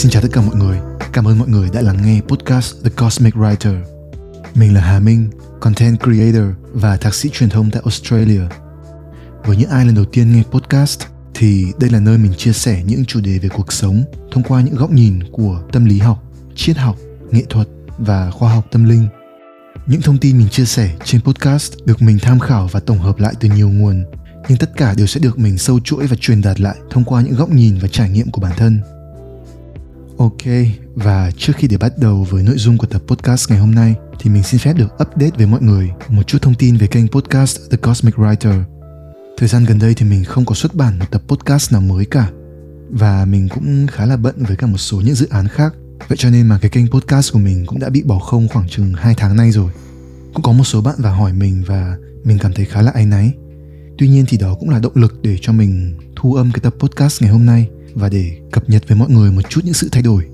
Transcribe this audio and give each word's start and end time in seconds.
Xin 0.00 0.10
chào 0.10 0.22
tất 0.22 0.28
cả 0.32 0.40
mọi 0.40 0.56
người. 0.56 0.78
Cảm 1.12 1.28
ơn 1.28 1.38
mọi 1.38 1.48
người 1.48 1.68
đã 1.72 1.80
lắng 1.80 1.98
nghe 2.04 2.20
podcast 2.28 2.74
The 2.84 2.90
Cosmic 2.90 3.34
Writer. 3.34 3.82
Mình 4.54 4.74
là 4.74 4.80
Hà 4.80 5.00
Minh, 5.00 5.30
content 5.60 6.00
creator 6.02 6.44
và 6.72 6.96
thạc 6.96 7.14
sĩ 7.14 7.30
truyền 7.32 7.50
thông 7.50 7.70
tại 7.70 7.82
Australia. 7.84 8.40
Với 9.44 9.56
những 9.56 9.70
ai 9.70 9.86
lần 9.86 9.94
đầu 9.94 10.04
tiên 10.04 10.32
nghe 10.32 10.42
podcast 10.50 11.00
thì 11.34 11.66
đây 11.80 11.90
là 11.90 12.00
nơi 12.00 12.18
mình 12.18 12.32
chia 12.34 12.52
sẻ 12.52 12.82
những 12.86 13.04
chủ 13.04 13.20
đề 13.20 13.38
về 13.38 13.48
cuộc 13.48 13.72
sống 13.72 14.04
thông 14.32 14.42
qua 14.42 14.60
những 14.60 14.74
góc 14.74 14.90
nhìn 14.90 15.20
của 15.32 15.62
tâm 15.72 15.84
lý 15.84 15.98
học, 15.98 16.22
triết 16.56 16.76
học, 16.76 16.96
nghệ 17.30 17.44
thuật 17.48 17.68
và 17.98 18.30
khoa 18.30 18.54
học 18.54 18.66
tâm 18.70 18.84
linh. 18.84 19.06
Những 19.86 20.00
thông 20.00 20.18
tin 20.18 20.38
mình 20.38 20.48
chia 20.48 20.64
sẻ 20.64 20.96
trên 21.04 21.20
podcast 21.20 21.72
được 21.84 22.02
mình 22.02 22.18
tham 22.22 22.38
khảo 22.38 22.68
và 22.72 22.80
tổng 22.80 22.98
hợp 22.98 23.18
lại 23.18 23.34
từ 23.40 23.48
nhiều 23.48 23.68
nguồn, 23.68 24.04
nhưng 24.48 24.58
tất 24.58 24.70
cả 24.76 24.94
đều 24.94 25.06
sẽ 25.06 25.20
được 25.20 25.38
mình 25.38 25.58
sâu 25.58 25.80
chuỗi 25.80 26.06
và 26.06 26.16
truyền 26.20 26.42
đạt 26.42 26.60
lại 26.60 26.76
thông 26.90 27.04
qua 27.04 27.22
những 27.22 27.34
góc 27.34 27.50
nhìn 27.50 27.78
và 27.82 27.88
trải 27.88 28.10
nghiệm 28.10 28.30
của 28.30 28.40
bản 28.40 28.52
thân. 28.56 28.80
Ok, 30.20 30.42
và 30.94 31.30
trước 31.36 31.52
khi 31.56 31.68
để 31.68 31.76
bắt 31.76 31.92
đầu 31.98 32.26
với 32.30 32.42
nội 32.42 32.58
dung 32.58 32.78
của 32.78 32.86
tập 32.86 33.02
podcast 33.06 33.50
ngày 33.50 33.58
hôm 33.58 33.74
nay 33.74 33.94
thì 34.18 34.30
mình 34.30 34.42
xin 34.42 34.60
phép 34.60 34.72
được 34.72 34.94
update 34.94 35.36
với 35.36 35.46
mọi 35.46 35.62
người 35.62 35.90
một 36.08 36.22
chút 36.26 36.42
thông 36.42 36.54
tin 36.54 36.76
về 36.76 36.86
kênh 36.86 37.08
podcast 37.08 37.58
The 37.70 37.76
Cosmic 37.76 38.14
Writer. 38.14 38.62
Thời 39.36 39.48
gian 39.48 39.64
gần 39.64 39.78
đây 39.78 39.94
thì 39.94 40.06
mình 40.06 40.24
không 40.24 40.44
có 40.44 40.54
xuất 40.54 40.74
bản 40.74 40.98
một 40.98 41.04
tập 41.10 41.22
podcast 41.28 41.72
nào 41.72 41.80
mới 41.80 42.04
cả 42.04 42.30
và 42.90 43.24
mình 43.24 43.48
cũng 43.48 43.86
khá 43.86 44.06
là 44.06 44.16
bận 44.16 44.34
với 44.48 44.56
cả 44.56 44.66
một 44.66 44.78
số 44.78 45.00
những 45.00 45.14
dự 45.14 45.26
án 45.30 45.48
khác. 45.48 45.74
Vậy 46.08 46.16
cho 46.18 46.30
nên 46.30 46.46
mà 46.46 46.58
cái 46.58 46.70
kênh 46.70 46.90
podcast 46.90 47.32
của 47.32 47.38
mình 47.38 47.66
cũng 47.66 47.78
đã 47.78 47.88
bị 47.88 48.02
bỏ 48.02 48.18
không 48.18 48.48
khoảng 48.48 48.68
chừng 48.68 48.92
2 48.96 49.14
tháng 49.14 49.36
nay 49.36 49.50
rồi. 49.50 49.70
Cũng 50.34 50.42
có 50.42 50.52
một 50.52 50.64
số 50.64 50.80
bạn 50.80 50.94
vào 50.98 51.14
hỏi 51.14 51.32
mình 51.32 51.62
và 51.66 51.96
mình 52.24 52.38
cảm 52.38 52.52
thấy 52.52 52.64
khá 52.64 52.82
là 52.82 52.90
áy 52.90 53.06
náy. 53.06 53.32
Tuy 53.98 54.08
nhiên 54.08 54.24
thì 54.28 54.38
đó 54.38 54.54
cũng 54.60 54.70
là 54.70 54.78
động 54.78 54.92
lực 54.94 55.22
để 55.22 55.38
cho 55.40 55.52
mình 55.52 55.94
thu 56.16 56.34
âm 56.34 56.50
cái 56.52 56.60
tập 56.60 56.74
podcast 56.78 57.22
ngày 57.22 57.30
hôm 57.30 57.46
nay 57.46 57.68
và 57.94 58.08
để 58.08 58.38
cập 58.52 58.68
nhật 58.68 58.88
với 58.88 58.96
mọi 58.96 59.10
người 59.10 59.30
một 59.30 59.42
chút 59.48 59.60
những 59.64 59.74
sự 59.74 59.88
thay 59.92 60.02
đổi 60.02 60.26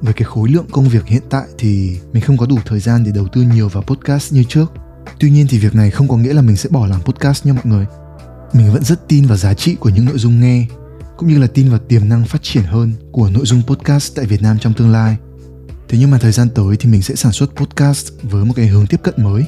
với 0.00 0.12
cái 0.12 0.24
khối 0.24 0.48
lượng 0.48 0.66
công 0.72 0.88
việc 0.88 1.06
hiện 1.06 1.22
tại 1.30 1.46
thì 1.58 1.98
mình 2.12 2.22
không 2.22 2.36
có 2.36 2.46
đủ 2.46 2.56
thời 2.66 2.80
gian 2.80 3.04
để 3.04 3.12
đầu 3.14 3.28
tư 3.32 3.42
nhiều 3.42 3.68
vào 3.68 3.82
podcast 3.82 4.32
như 4.32 4.44
trước 4.48 4.72
tuy 5.20 5.30
nhiên 5.30 5.46
thì 5.50 5.58
việc 5.58 5.74
này 5.74 5.90
không 5.90 6.08
có 6.08 6.16
nghĩa 6.16 6.32
là 6.32 6.42
mình 6.42 6.56
sẽ 6.56 6.68
bỏ 6.72 6.86
làm 6.86 7.02
podcast 7.02 7.46
nha 7.46 7.52
mọi 7.52 7.66
người 7.66 7.86
mình 8.52 8.72
vẫn 8.72 8.84
rất 8.84 9.08
tin 9.08 9.26
vào 9.26 9.36
giá 9.36 9.54
trị 9.54 9.74
của 9.74 9.88
những 9.88 10.04
nội 10.04 10.18
dung 10.18 10.40
nghe 10.40 10.66
cũng 11.16 11.28
như 11.28 11.38
là 11.38 11.46
tin 11.46 11.68
vào 11.70 11.78
tiềm 11.78 12.08
năng 12.08 12.24
phát 12.24 12.42
triển 12.42 12.64
hơn 12.64 12.92
của 13.12 13.30
nội 13.30 13.46
dung 13.46 13.62
podcast 13.66 14.16
tại 14.16 14.26
Việt 14.26 14.42
Nam 14.42 14.58
trong 14.60 14.74
tương 14.74 14.92
lai. 14.92 15.16
Thế 15.88 15.98
nhưng 15.98 16.10
mà 16.10 16.18
thời 16.18 16.32
gian 16.32 16.48
tới 16.54 16.76
thì 16.76 16.90
mình 16.90 17.02
sẽ 17.02 17.14
sản 17.14 17.32
xuất 17.32 17.50
podcast 17.56 18.12
với 18.22 18.44
một 18.44 18.52
cái 18.56 18.66
hướng 18.66 18.86
tiếp 18.86 19.00
cận 19.02 19.14
mới. 19.18 19.44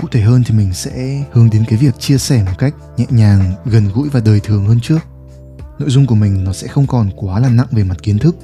Cụ 0.00 0.08
thể 0.10 0.20
hơn 0.20 0.42
thì 0.46 0.54
mình 0.54 0.74
sẽ 0.74 1.24
hướng 1.32 1.50
đến 1.50 1.64
cái 1.68 1.78
việc 1.78 1.98
chia 1.98 2.18
sẻ 2.18 2.42
một 2.42 2.52
cách 2.58 2.74
nhẹ 2.96 3.06
nhàng, 3.10 3.52
gần 3.64 3.88
gũi 3.94 4.08
và 4.08 4.20
đời 4.20 4.40
thường 4.40 4.66
hơn 4.66 4.80
trước 4.80 4.98
nội 5.78 5.90
dung 5.90 6.06
của 6.06 6.14
mình 6.14 6.44
nó 6.44 6.52
sẽ 6.52 6.68
không 6.68 6.86
còn 6.86 7.10
quá 7.16 7.40
là 7.40 7.48
nặng 7.48 7.66
về 7.70 7.84
mặt 7.84 8.02
kiến 8.02 8.18
thức, 8.18 8.36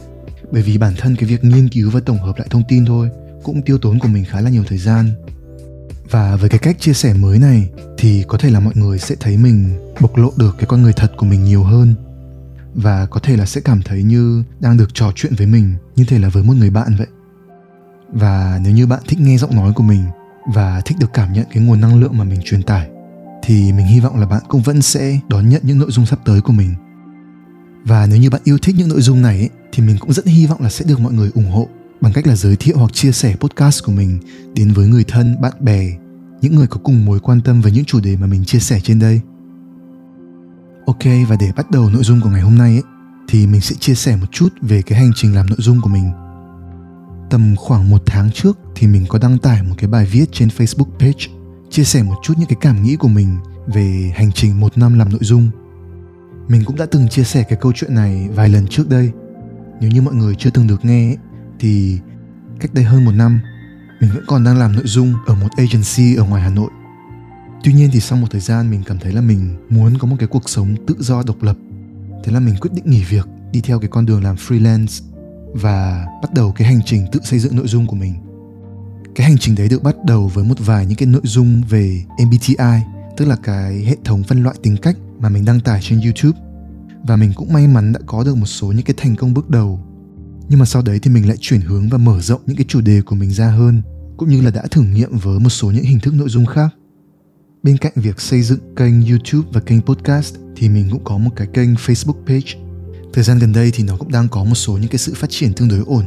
bởi 0.53 0.63
vì 0.63 0.79
bản 0.79 0.95
thân 0.99 1.17
cái 1.17 1.29
việc 1.29 1.45
nghiên 1.45 1.69
cứu 1.69 1.91
và 1.91 2.01
tổng 2.01 2.19
hợp 2.19 2.39
lại 2.39 2.47
thông 2.51 2.63
tin 2.69 2.85
thôi 2.85 3.11
cũng 3.43 3.63
tiêu 3.63 3.79
tốn 3.79 3.99
của 3.99 4.09
mình 4.09 4.25
khá 4.25 4.41
là 4.41 4.51
nhiều 4.51 4.65
thời 4.69 4.79
gian. 4.79 5.11
Và 6.11 6.37
với 6.37 6.49
cái 6.49 6.59
cách 6.59 6.81
chia 6.81 6.93
sẻ 6.93 7.15
mới 7.15 7.39
này 7.39 7.69
thì 7.99 8.25
có 8.29 8.39
thể 8.39 8.51
là 8.51 8.61
mọi 8.61 8.75
người 8.77 8.99
sẽ 8.99 9.15
thấy 9.21 9.37
mình 9.37 9.79
bộc 10.01 10.17
lộ 10.17 10.33
được 10.37 10.57
cái 10.59 10.67
con 10.67 10.83
người 10.83 10.93
thật 10.93 11.13
của 11.17 11.27
mình 11.27 11.45
nhiều 11.45 11.63
hơn. 11.63 11.95
Và 12.75 13.07
có 13.07 13.21
thể 13.21 13.37
là 13.37 13.47
sẽ 13.47 13.61
cảm 13.61 13.83
thấy 13.83 14.03
như 14.03 14.45
đang 14.61 14.77
được 14.77 14.95
trò 14.95 15.13
chuyện 15.15 15.35
với 15.35 15.47
mình 15.47 15.75
như 15.97 16.05
thể 16.05 16.19
là 16.19 16.29
với 16.29 16.43
một 16.43 16.55
người 16.57 16.71
bạn 16.71 16.95
vậy. 16.99 17.07
Và 18.13 18.61
nếu 18.65 18.73
như 18.73 18.87
bạn 18.87 19.01
thích 19.09 19.21
nghe 19.21 19.39
giọng 19.39 19.57
nói 19.57 19.73
của 19.73 19.83
mình 19.83 20.05
và 20.55 20.81
thích 20.85 20.97
được 21.01 21.11
cảm 21.15 21.33
nhận 21.33 21.47
cái 21.55 21.63
nguồn 21.63 21.81
năng 21.81 22.01
lượng 22.01 22.19
mà 22.19 22.25
mình 22.25 22.41
truyền 22.45 22.63
tải, 22.63 22.89
thì 23.43 23.73
mình 23.73 23.87
hy 23.87 24.01
vọng 24.01 24.21
là 24.21 24.27
bạn 24.27 24.43
cũng 24.49 24.63
vẫn 24.63 24.83
sẽ 24.83 25.19
đón 25.29 25.49
nhận 25.49 25.63
những 25.65 25.79
nội 25.79 25.91
dung 25.91 26.07
sắp 26.07 26.19
tới 26.25 26.41
của 26.41 26.53
mình 26.53 26.75
và 27.85 28.07
nếu 28.07 28.19
như 28.19 28.31
bạn 28.31 28.41
yêu 28.45 28.59
thích 28.59 28.75
những 28.79 28.89
nội 28.89 29.01
dung 29.01 29.23
này 29.23 29.39
ấy, 29.39 29.51
thì 29.73 29.83
mình 29.83 29.97
cũng 30.01 30.13
rất 30.13 30.27
hy 30.27 30.47
vọng 30.47 30.63
là 30.63 30.70
sẽ 30.70 30.85
được 30.89 31.01
mọi 31.01 31.13
người 31.13 31.31
ủng 31.35 31.51
hộ 31.51 31.69
bằng 32.01 32.13
cách 32.13 32.27
là 32.27 32.37
giới 32.37 32.57
thiệu 32.57 32.77
hoặc 32.79 32.93
chia 32.93 33.13
sẻ 33.13 33.37
podcast 33.41 33.85
của 33.85 33.93
mình 33.93 34.19
đến 34.55 34.73
với 34.73 34.87
người 34.87 35.05
thân, 35.05 35.41
bạn 35.41 35.53
bè, 35.61 35.87
những 36.41 36.55
người 36.55 36.67
có 36.67 36.81
cùng 36.85 37.05
mối 37.05 37.21
quan 37.21 37.41
tâm 37.41 37.61
với 37.61 37.73
những 37.73 37.85
chủ 37.85 38.01
đề 38.01 38.17
mà 38.17 38.27
mình 38.27 38.45
chia 38.45 38.59
sẻ 38.59 38.81
trên 38.83 38.98
đây. 38.98 39.21
Ok 40.87 41.05
và 41.29 41.37
để 41.41 41.53
bắt 41.57 41.71
đầu 41.71 41.91
nội 41.91 42.03
dung 42.05 42.21
của 42.21 42.31
ngày 42.31 42.41
hôm 42.41 42.59
nay 42.59 42.73
ấy, 42.73 42.83
thì 43.29 43.47
mình 43.47 43.61
sẽ 43.61 43.77
chia 43.81 43.95
sẻ 43.95 44.17
một 44.17 44.27
chút 44.33 44.48
về 44.61 44.83
cái 44.83 44.98
hành 44.98 45.11
trình 45.15 45.35
làm 45.35 45.47
nội 45.47 45.59
dung 45.61 45.81
của 45.81 45.91
mình. 45.91 46.11
Tầm 47.31 47.57
khoảng 47.57 47.91
một 47.91 48.03
tháng 48.07 48.31
trước 48.31 48.59
thì 48.75 48.87
mình 48.87 49.05
có 49.09 49.19
đăng 49.19 49.39
tải 49.39 49.63
một 49.63 49.75
cái 49.79 49.91
bài 49.91 50.07
viết 50.13 50.25
trên 50.33 50.48
Facebook 50.48 50.98
page 50.98 51.27
chia 51.71 51.85
sẻ 51.85 52.03
một 52.03 52.17
chút 52.23 52.35
những 52.39 52.48
cái 52.48 52.59
cảm 52.61 52.83
nghĩ 52.83 52.97
của 52.97 53.09
mình 53.09 53.37
về 53.67 54.13
hành 54.15 54.33
trình 54.33 54.61
một 54.61 54.79
năm 54.79 54.98
làm 54.98 55.11
nội 55.11 55.21
dung 55.23 55.51
mình 56.48 56.63
cũng 56.64 56.77
đã 56.77 56.86
từng 56.86 57.08
chia 57.08 57.25
sẻ 57.25 57.42
cái 57.42 57.58
câu 57.63 57.73
chuyện 57.75 57.95
này 57.95 58.29
vài 58.35 58.48
lần 58.48 58.67
trước 58.67 58.89
đây. 58.89 59.11
Nếu 59.80 59.91
như 59.91 60.03
mọi 60.03 60.14
người 60.14 60.35
chưa 60.35 60.51
từng 60.51 60.67
được 60.67 60.85
nghe 60.85 61.17
thì 61.61 61.98
cách 62.61 62.75
đây 62.75 62.85
hơn 62.85 63.05
một 63.05 63.13
năm, 63.13 63.41
mình 64.01 64.11
vẫn 64.14 64.25
còn 64.27 64.45
đang 64.45 64.58
làm 64.58 64.73
nội 64.73 64.86
dung 64.86 65.14
ở 65.27 65.35
một 65.35 65.48
agency 65.57 66.17
ở 66.17 66.25
ngoài 66.25 66.42
hà 66.42 66.51
nội. 66.51 66.70
Tuy 67.64 67.73
nhiên 67.73 67.91
thì 67.92 68.01
sau 68.01 68.19
một 68.19 68.27
thời 68.30 68.41
gian 68.41 68.70
mình 68.70 68.83
cảm 68.86 68.98
thấy 68.98 69.13
là 69.13 69.20
mình 69.20 69.57
muốn 69.70 69.98
có 69.98 70.07
một 70.07 70.17
cái 70.19 70.29
cuộc 70.29 70.48
sống 70.48 70.75
tự 70.86 70.95
do 70.98 71.23
độc 71.27 71.42
lập, 71.42 71.57
thế 72.25 72.33
là 72.33 72.41
mình 72.41 72.55
quyết 72.61 72.70
định 72.73 72.91
nghỉ 72.91 73.05
việc, 73.05 73.29
đi 73.53 73.61
theo 73.61 73.79
cái 73.79 73.89
con 73.89 74.07
đường 74.07 74.24
làm 74.24 74.36
freelance 74.36 75.03
và 75.53 76.07
bắt 76.23 76.35
đầu 76.35 76.53
cái 76.53 76.69
hành 76.69 76.80
trình 76.86 77.07
tự 77.13 77.20
xây 77.24 77.39
dựng 77.39 77.57
nội 77.57 77.69
dung 77.69 77.86
của 77.86 77.97
mình. 77.97 78.14
Cái 79.14 79.27
hành 79.27 79.39
trình 79.39 79.55
đấy 79.55 79.69
được 79.69 79.83
bắt 79.83 79.97
đầu 80.05 80.29
với 80.35 80.45
một 80.45 80.55
vài 80.59 80.86
những 80.86 80.97
cái 80.97 81.07
nội 81.07 81.23
dung 81.24 81.63
về 81.69 82.03
MBTI 82.27 82.80
tức 83.17 83.24
là 83.24 83.36
cái 83.42 83.85
hệ 83.85 83.97
thống 84.05 84.23
phân 84.23 84.42
loại 84.42 84.57
tính 84.63 84.77
cách 84.77 84.97
mà 85.23 85.29
mình 85.29 85.45
đăng 85.45 85.61
tải 85.61 85.81
trên 85.83 86.01
YouTube 86.01 86.39
và 87.05 87.17
mình 87.17 87.33
cũng 87.35 87.53
may 87.53 87.69
mắn 87.69 87.93
đã 87.93 88.01
có 88.07 88.25
được 88.25 88.37
một 88.37 88.47
số 88.47 88.73
những 88.73 88.85
cái 88.85 88.95
thành 88.99 89.17
công 89.17 89.35
bước 89.35 89.51
đầu. 89.51 89.81
Nhưng 90.49 90.59
mà 90.59 90.65
sau 90.65 90.83
đấy 90.83 90.99
thì 91.03 91.11
mình 91.11 91.29
lại 91.29 91.37
chuyển 91.41 91.61
hướng 91.61 91.89
và 91.89 91.99
mở 91.99 92.21
rộng 92.21 92.41
những 92.47 92.57
cái 92.57 92.67
chủ 92.69 92.81
đề 92.81 93.01
của 93.03 93.15
mình 93.15 93.31
ra 93.31 93.51
hơn, 93.51 93.83
cũng 94.17 94.29
như 94.29 94.41
là 94.41 94.51
đã 94.51 94.63
thử 94.71 94.83
nghiệm 94.83 95.19
với 95.19 95.41
một 95.41 95.49
số 95.49 95.71
những 95.71 95.85
hình 95.85 96.01
thức 96.01 96.15
nội 96.15 96.29
dung 96.29 96.47
khác. 96.47 96.69
Bên 97.63 97.77
cạnh 97.77 97.93
việc 97.97 98.21
xây 98.21 98.43
dựng 98.43 98.75
kênh 98.77 99.07
YouTube 99.07 99.49
và 99.53 99.61
kênh 99.61 99.83
podcast 99.83 100.35
thì 100.57 100.69
mình 100.69 100.89
cũng 100.91 101.05
có 101.05 101.19
một 101.19 101.31
cái 101.37 101.47
kênh 101.47 101.75
Facebook 101.75 102.25
page. 102.27 102.65
Thời 103.13 103.25
gian 103.25 103.39
gần 103.39 103.53
đây 103.53 103.71
thì 103.75 103.85
nó 103.85 103.97
cũng 103.97 104.13
đang 104.13 104.29
có 104.29 104.45
một 104.45 104.55
số 104.55 104.73
những 104.73 104.91
cái 104.91 104.99
sự 104.99 105.15
phát 105.15 105.31
triển 105.31 105.53
tương 105.53 105.69
đối 105.69 105.81
ổn. 105.87 106.05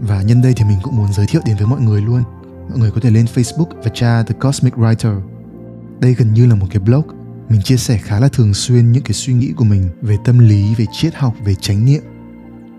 Và 0.00 0.22
nhân 0.22 0.42
đây 0.42 0.52
thì 0.56 0.64
mình 0.64 0.78
cũng 0.82 0.96
muốn 0.96 1.12
giới 1.12 1.26
thiệu 1.26 1.42
đến 1.46 1.56
với 1.56 1.66
mọi 1.66 1.80
người 1.80 2.00
luôn. 2.02 2.22
Mọi 2.68 2.78
người 2.78 2.90
có 2.90 3.00
thể 3.00 3.10
lên 3.10 3.26
Facebook 3.34 3.82
và 3.84 3.90
tra 3.94 4.22
The 4.22 4.34
Cosmic 4.40 4.74
Writer. 4.74 5.20
Đây 6.00 6.14
gần 6.14 6.34
như 6.34 6.46
là 6.46 6.54
một 6.54 6.66
cái 6.70 6.82
blog 6.82 7.23
mình 7.48 7.62
chia 7.62 7.76
sẻ 7.76 7.98
khá 7.98 8.20
là 8.20 8.28
thường 8.28 8.54
xuyên 8.54 8.92
những 8.92 9.02
cái 9.02 9.12
suy 9.12 9.32
nghĩ 9.32 9.52
của 9.56 9.64
mình 9.64 9.88
về 10.02 10.16
tâm 10.24 10.38
lý, 10.38 10.74
về 10.74 10.86
triết 10.92 11.14
học, 11.14 11.34
về 11.44 11.54
chánh 11.54 11.84
niệm. 11.84 12.02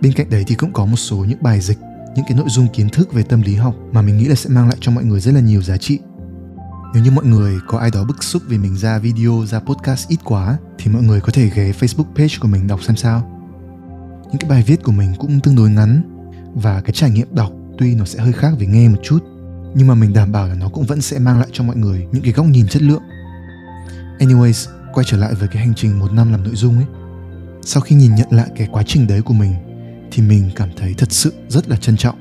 Bên 0.01 0.13
cạnh 0.13 0.29
đấy 0.29 0.43
thì 0.47 0.55
cũng 0.55 0.73
có 0.73 0.85
một 0.85 0.97
số 0.97 1.17
những 1.17 1.43
bài 1.43 1.61
dịch, 1.61 1.77
những 2.15 2.25
cái 2.27 2.37
nội 2.37 2.47
dung 2.49 2.67
kiến 2.73 2.89
thức 2.89 3.13
về 3.13 3.23
tâm 3.23 3.41
lý 3.41 3.55
học 3.55 3.75
mà 3.91 4.01
mình 4.01 4.17
nghĩ 4.17 4.25
là 4.25 4.35
sẽ 4.35 4.49
mang 4.49 4.67
lại 4.67 4.77
cho 4.81 4.91
mọi 4.91 5.03
người 5.03 5.19
rất 5.19 5.31
là 5.33 5.39
nhiều 5.39 5.61
giá 5.61 5.77
trị. 5.77 5.99
Nếu 6.93 7.03
như 7.03 7.11
mọi 7.11 7.25
người 7.25 7.55
có 7.67 7.77
ai 7.79 7.91
đó 7.93 8.03
bức 8.03 8.23
xúc 8.23 8.43
vì 8.47 8.57
mình 8.57 8.77
ra 8.77 8.99
video, 8.99 9.43
ra 9.47 9.59
podcast 9.59 10.07
ít 10.07 10.19
quá, 10.23 10.57
thì 10.77 10.91
mọi 10.91 11.03
người 11.03 11.21
có 11.21 11.31
thể 11.33 11.49
ghé 11.55 11.71
facebook 11.71 12.13
page 12.15 12.35
của 12.39 12.47
mình 12.47 12.67
đọc 12.67 12.83
xem 12.83 12.95
sao. 12.95 13.31
Những 14.27 14.37
cái 14.39 14.49
bài 14.49 14.63
viết 14.67 14.83
của 14.83 14.91
mình 14.91 15.13
cũng 15.19 15.39
tương 15.39 15.55
đối 15.55 15.69
ngắn 15.69 16.01
và 16.53 16.81
cái 16.81 16.91
trải 16.91 17.09
nghiệm 17.09 17.35
đọc 17.35 17.51
tuy 17.77 17.95
nó 17.95 18.05
sẽ 18.05 18.19
hơi 18.19 18.33
khác 18.33 18.53
về 18.59 18.65
nghe 18.65 18.89
một 18.89 18.99
chút, 19.03 19.23
nhưng 19.75 19.87
mà 19.87 19.95
mình 19.95 20.13
đảm 20.13 20.31
bảo 20.31 20.47
là 20.47 20.53
nó 20.53 20.69
cũng 20.69 20.85
vẫn 20.85 21.01
sẽ 21.01 21.19
mang 21.19 21.39
lại 21.39 21.47
cho 21.51 21.63
mọi 21.63 21.75
người 21.75 22.07
những 22.11 22.23
cái 22.23 22.33
góc 22.33 22.45
nhìn 22.45 22.67
chất 22.67 22.81
lượng. 22.81 23.01
Anyways, 24.19 24.69
quay 24.93 25.05
trở 25.09 25.17
lại 25.17 25.33
với 25.33 25.47
cái 25.47 25.65
hành 25.65 25.73
trình 25.75 25.99
một 25.99 26.11
năm 26.11 26.31
làm 26.31 26.43
nội 26.43 26.55
dung 26.55 26.75
ấy. 26.75 26.85
Sau 27.61 27.81
khi 27.81 27.95
nhìn 27.95 28.15
nhận 28.15 28.27
lại 28.31 28.49
cái 28.55 28.67
quá 28.71 28.83
trình 28.87 29.07
đấy 29.07 29.21
của 29.21 29.33
mình 29.33 29.53
thì 30.11 30.23
mình 30.23 30.51
cảm 30.55 30.69
thấy 30.77 30.93
thật 30.97 31.11
sự 31.11 31.33
rất 31.49 31.69
là 31.69 31.75
trân 31.75 31.97
trọng. 31.97 32.15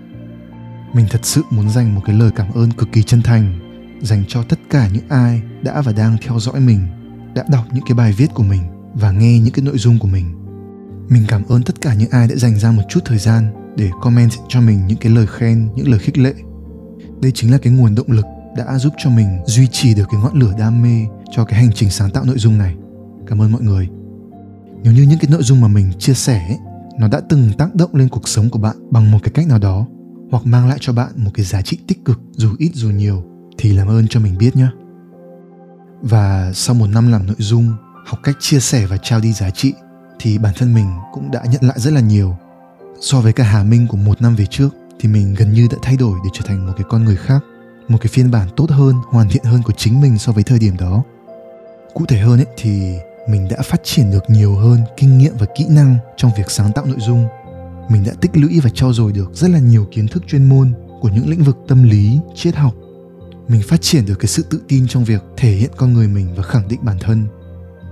Mình 0.94 1.06
thật 1.10 1.20
sự 1.22 1.42
muốn 1.50 1.70
dành 1.70 1.94
một 1.94 2.00
cái 2.04 2.16
lời 2.16 2.30
cảm 2.36 2.52
ơn 2.54 2.70
cực 2.70 2.88
kỳ 2.92 3.02
chân 3.02 3.22
thành 3.22 3.60
dành 4.02 4.24
cho 4.28 4.42
tất 4.42 4.58
cả 4.70 4.88
những 4.92 5.08
ai 5.08 5.42
đã 5.62 5.82
và 5.82 5.92
đang 5.92 6.16
theo 6.22 6.40
dõi 6.40 6.60
mình, 6.60 6.86
đã 7.34 7.44
đọc 7.50 7.64
những 7.72 7.84
cái 7.86 7.94
bài 7.94 8.12
viết 8.12 8.28
của 8.34 8.42
mình 8.42 8.62
và 8.94 9.10
nghe 9.10 9.38
những 9.38 9.54
cái 9.54 9.64
nội 9.64 9.78
dung 9.78 9.98
của 9.98 10.08
mình. 10.08 10.34
Mình 11.08 11.24
cảm 11.28 11.44
ơn 11.48 11.62
tất 11.62 11.80
cả 11.80 11.94
những 11.94 12.10
ai 12.10 12.28
đã 12.28 12.34
dành 12.36 12.58
ra 12.58 12.70
một 12.70 12.82
chút 12.88 13.00
thời 13.04 13.18
gian 13.18 13.52
để 13.76 13.90
comment 14.00 14.30
cho 14.48 14.60
mình 14.60 14.86
những 14.86 14.98
cái 14.98 15.12
lời 15.12 15.26
khen, 15.26 15.68
những 15.74 15.88
lời 15.88 15.98
khích 15.98 16.18
lệ. 16.18 16.34
Đây 17.22 17.32
chính 17.34 17.52
là 17.52 17.58
cái 17.58 17.72
nguồn 17.72 17.94
động 17.94 18.10
lực 18.10 18.24
đã 18.56 18.78
giúp 18.78 18.92
cho 18.98 19.10
mình 19.10 19.38
duy 19.46 19.66
trì 19.66 19.94
được 19.94 20.08
cái 20.10 20.20
ngọn 20.20 20.38
lửa 20.38 20.54
đam 20.58 20.82
mê 20.82 21.06
cho 21.36 21.44
cái 21.44 21.60
hành 21.60 21.72
trình 21.74 21.90
sáng 21.90 22.10
tạo 22.10 22.24
nội 22.24 22.38
dung 22.38 22.58
này. 22.58 22.74
Cảm 23.26 23.42
ơn 23.42 23.52
mọi 23.52 23.62
người. 23.62 23.88
Nếu 24.82 24.92
như 24.92 25.02
những 25.02 25.18
cái 25.18 25.30
nội 25.30 25.42
dung 25.42 25.60
mà 25.60 25.68
mình 25.68 25.92
chia 25.98 26.14
sẻ 26.14 26.56
nó 26.98 27.08
đã 27.08 27.20
từng 27.28 27.50
tác 27.58 27.74
động 27.74 27.94
lên 27.94 28.08
cuộc 28.08 28.28
sống 28.28 28.50
của 28.50 28.58
bạn 28.58 28.76
bằng 28.90 29.10
một 29.10 29.18
cái 29.22 29.30
cách 29.34 29.48
nào 29.48 29.58
đó, 29.58 29.86
hoặc 30.30 30.46
mang 30.46 30.68
lại 30.68 30.78
cho 30.80 30.92
bạn 30.92 31.10
một 31.16 31.30
cái 31.34 31.44
giá 31.44 31.62
trị 31.62 31.78
tích 31.86 32.04
cực, 32.04 32.20
dù 32.32 32.50
ít 32.58 32.70
dù 32.74 32.90
nhiều, 32.90 33.24
thì 33.58 33.72
làm 33.72 33.88
ơn 33.88 34.08
cho 34.08 34.20
mình 34.20 34.38
biết 34.38 34.56
nhé. 34.56 34.68
Và 36.02 36.52
sau 36.54 36.74
một 36.74 36.86
năm 36.86 37.12
làm 37.12 37.26
nội 37.26 37.36
dung, 37.38 37.72
học 38.06 38.18
cách 38.22 38.36
chia 38.40 38.60
sẻ 38.60 38.86
và 38.86 38.96
trao 38.96 39.20
đi 39.20 39.32
giá 39.32 39.50
trị, 39.50 39.72
thì 40.18 40.38
bản 40.38 40.52
thân 40.56 40.74
mình 40.74 40.86
cũng 41.12 41.30
đã 41.30 41.44
nhận 41.50 41.62
lại 41.64 41.80
rất 41.80 41.92
là 41.92 42.00
nhiều. 42.00 42.36
So 43.00 43.20
với 43.20 43.32
cả 43.32 43.44
hà 43.44 43.62
minh 43.62 43.86
của 43.88 43.96
một 43.96 44.22
năm 44.22 44.34
về 44.36 44.46
trước, 44.46 44.68
thì 45.00 45.08
mình 45.08 45.34
gần 45.34 45.52
như 45.52 45.68
đã 45.70 45.76
thay 45.82 45.96
đổi 45.96 46.18
để 46.24 46.30
trở 46.32 46.42
thành 46.46 46.66
một 46.66 46.72
cái 46.76 46.84
con 46.88 47.04
người 47.04 47.16
khác, 47.16 47.44
một 47.88 47.98
cái 48.00 48.08
phiên 48.08 48.30
bản 48.30 48.48
tốt 48.56 48.70
hơn, 48.70 48.96
hoàn 49.10 49.28
thiện 49.28 49.44
hơn 49.44 49.62
của 49.62 49.72
chính 49.76 50.00
mình 50.00 50.18
so 50.18 50.32
với 50.32 50.44
thời 50.44 50.58
điểm 50.58 50.76
đó 50.76 51.02
cụ 51.94 52.06
thể 52.08 52.18
hơn 52.18 52.40
ấy, 52.40 52.46
thì 52.56 52.96
mình 53.28 53.48
đã 53.50 53.56
phát 53.62 53.80
triển 53.84 54.10
được 54.10 54.24
nhiều 54.28 54.54
hơn 54.54 54.80
kinh 54.96 55.18
nghiệm 55.18 55.32
và 55.38 55.46
kỹ 55.56 55.64
năng 55.68 55.96
trong 56.16 56.30
việc 56.36 56.50
sáng 56.50 56.72
tạo 56.72 56.84
nội 56.86 56.98
dung. 57.00 57.26
Mình 57.88 58.04
đã 58.04 58.12
tích 58.20 58.36
lũy 58.36 58.60
và 58.60 58.70
trau 58.74 58.92
dồi 58.92 59.12
được 59.12 59.30
rất 59.34 59.50
là 59.50 59.58
nhiều 59.58 59.86
kiến 59.90 60.08
thức 60.08 60.22
chuyên 60.26 60.44
môn 60.44 60.72
của 61.00 61.08
những 61.08 61.28
lĩnh 61.28 61.42
vực 61.42 61.58
tâm 61.68 61.82
lý, 61.82 62.18
triết 62.34 62.56
học. 62.56 62.74
Mình 63.48 63.62
phát 63.68 63.80
triển 63.80 64.06
được 64.06 64.14
cái 64.14 64.26
sự 64.26 64.44
tự 64.50 64.60
tin 64.68 64.86
trong 64.88 65.04
việc 65.04 65.22
thể 65.36 65.52
hiện 65.52 65.70
con 65.76 65.92
người 65.92 66.08
mình 66.08 66.34
và 66.36 66.42
khẳng 66.42 66.68
định 66.68 66.80
bản 66.82 66.96
thân. 67.00 67.26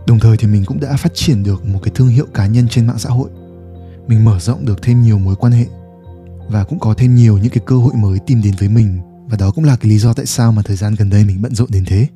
Đồng 0.06 0.18
thời 0.18 0.36
thì 0.36 0.46
mình 0.46 0.64
cũng 0.64 0.80
đã 0.80 0.96
phát 0.96 1.14
triển 1.14 1.42
được 1.42 1.64
một 1.64 1.78
cái 1.82 1.92
thương 1.94 2.08
hiệu 2.08 2.26
cá 2.34 2.46
nhân 2.46 2.68
trên 2.68 2.86
mạng 2.86 2.98
xã 2.98 3.10
hội. 3.10 3.30
Mình 4.06 4.24
mở 4.24 4.38
rộng 4.40 4.64
được 4.64 4.82
thêm 4.82 5.02
nhiều 5.02 5.18
mối 5.18 5.36
quan 5.36 5.52
hệ 5.52 5.66
và 6.48 6.64
cũng 6.64 6.78
có 6.78 6.94
thêm 6.94 7.14
nhiều 7.14 7.38
những 7.38 7.52
cái 7.52 7.62
cơ 7.66 7.76
hội 7.76 7.92
mới 7.94 8.18
tìm 8.26 8.42
đến 8.42 8.54
với 8.58 8.68
mình. 8.68 8.98
Và 9.26 9.36
đó 9.36 9.50
cũng 9.50 9.64
là 9.64 9.76
cái 9.76 9.90
lý 9.90 9.98
do 9.98 10.12
tại 10.12 10.26
sao 10.26 10.52
mà 10.52 10.62
thời 10.62 10.76
gian 10.76 10.94
gần 10.94 11.10
đây 11.10 11.24
mình 11.24 11.42
bận 11.42 11.54
rộn 11.54 11.68
đến 11.70 11.84
thế 11.86 12.06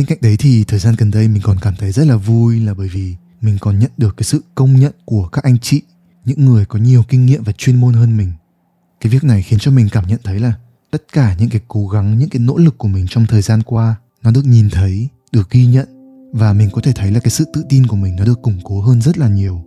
bên 0.00 0.06
cạnh 0.06 0.18
đấy 0.20 0.36
thì 0.38 0.64
thời 0.64 0.78
gian 0.78 0.94
gần 0.98 1.10
đây 1.10 1.28
mình 1.28 1.42
còn 1.42 1.56
cảm 1.62 1.74
thấy 1.78 1.92
rất 1.92 2.06
là 2.06 2.16
vui 2.16 2.60
là 2.60 2.74
bởi 2.74 2.88
vì 2.88 3.14
mình 3.40 3.56
còn 3.60 3.78
nhận 3.78 3.90
được 3.96 4.16
cái 4.16 4.24
sự 4.24 4.42
công 4.54 4.80
nhận 4.80 4.92
của 5.04 5.28
các 5.28 5.44
anh 5.44 5.58
chị 5.58 5.82
những 6.24 6.44
người 6.44 6.64
có 6.64 6.78
nhiều 6.78 7.02
kinh 7.08 7.26
nghiệm 7.26 7.42
và 7.42 7.52
chuyên 7.52 7.76
môn 7.76 7.94
hơn 7.94 8.16
mình. 8.16 8.32
Cái 9.00 9.12
việc 9.12 9.24
này 9.24 9.42
khiến 9.42 9.58
cho 9.58 9.70
mình 9.70 9.88
cảm 9.92 10.06
nhận 10.06 10.20
thấy 10.24 10.40
là 10.40 10.52
tất 10.90 11.02
cả 11.12 11.36
những 11.38 11.48
cái 11.48 11.60
cố 11.68 11.88
gắng 11.88 12.18
những 12.18 12.28
cái 12.28 12.40
nỗ 12.40 12.56
lực 12.56 12.78
của 12.78 12.88
mình 12.88 13.06
trong 13.08 13.26
thời 13.26 13.42
gian 13.42 13.62
qua 13.62 13.94
nó 14.22 14.30
được 14.30 14.46
nhìn 14.46 14.70
thấy 14.70 15.08
được 15.32 15.50
ghi 15.50 15.66
nhận 15.66 15.88
và 16.32 16.52
mình 16.52 16.70
có 16.72 16.80
thể 16.80 16.92
thấy 16.94 17.10
là 17.10 17.20
cái 17.20 17.30
sự 17.30 17.44
tự 17.52 17.64
tin 17.68 17.86
của 17.86 17.96
mình 17.96 18.16
nó 18.16 18.24
được 18.24 18.42
củng 18.42 18.60
cố 18.64 18.80
hơn 18.80 19.02
rất 19.02 19.18
là 19.18 19.28
nhiều. 19.28 19.64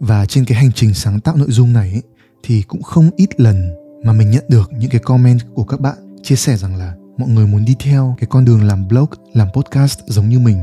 Và 0.00 0.26
trên 0.26 0.44
cái 0.44 0.58
hành 0.58 0.72
trình 0.72 0.94
sáng 0.94 1.20
tạo 1.20 1.36
nội 1.36 1.50
dung 1.50 1.72
này 1.72 1.92
ấy, 1.92 2.02
thì 2.42 2.62
cũng 2.62 2.82
không 2.82 3.10
ít 3.16 3.40
lần 3.40 3.70
mà 4.04 4.12
mình 4.12 4.30
nhận 4.30 4.44
được 4.48 4.70
những 4.72 4.90
cái 4.90 5.00
comment 5.00 5.40
của 5.54 5.64
các 5.64 5.80
bạn 5.80 5.98
chia 6.22 6.36
sẻ 6.36 6.56
rằng 6.56 6.76
là 6.76 6.94
mọi 7.18 7.28
người 7.28 7.46
muốn 7.46 7.64
đi 7.64 7.76
theo 7.80 8.14
cái 8.18 8.26
con 8.30 8.44
đường 8.44 8.62
làm 8.62 8.88
blog, 8.88 9.08
làm 9.32 9.48
podcast 9.52 10.00
giống 10.06 10.28
như 10.28 10.38
mình. 10.38 10.58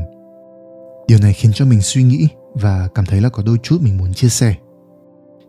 Điều 1.08 1.18
này 1.18 1.32
khiến 1.32 1.52
cho 1.54 1.64
mình 1.64 1.82
suy 1.82 2.02
nghĩ 2.02 2.28
và 2.54 2.88
cảm 2.94 3.06
thấy 3.06 3.20
là 3.20 3.28
có 3.28 3.42
đôi 3.46 3.58
chút 3.62 3.82
mình 3.82 3.96
muốn 3.96 4.14
chia 4.14 4.28
sẻ. 4.28 4.54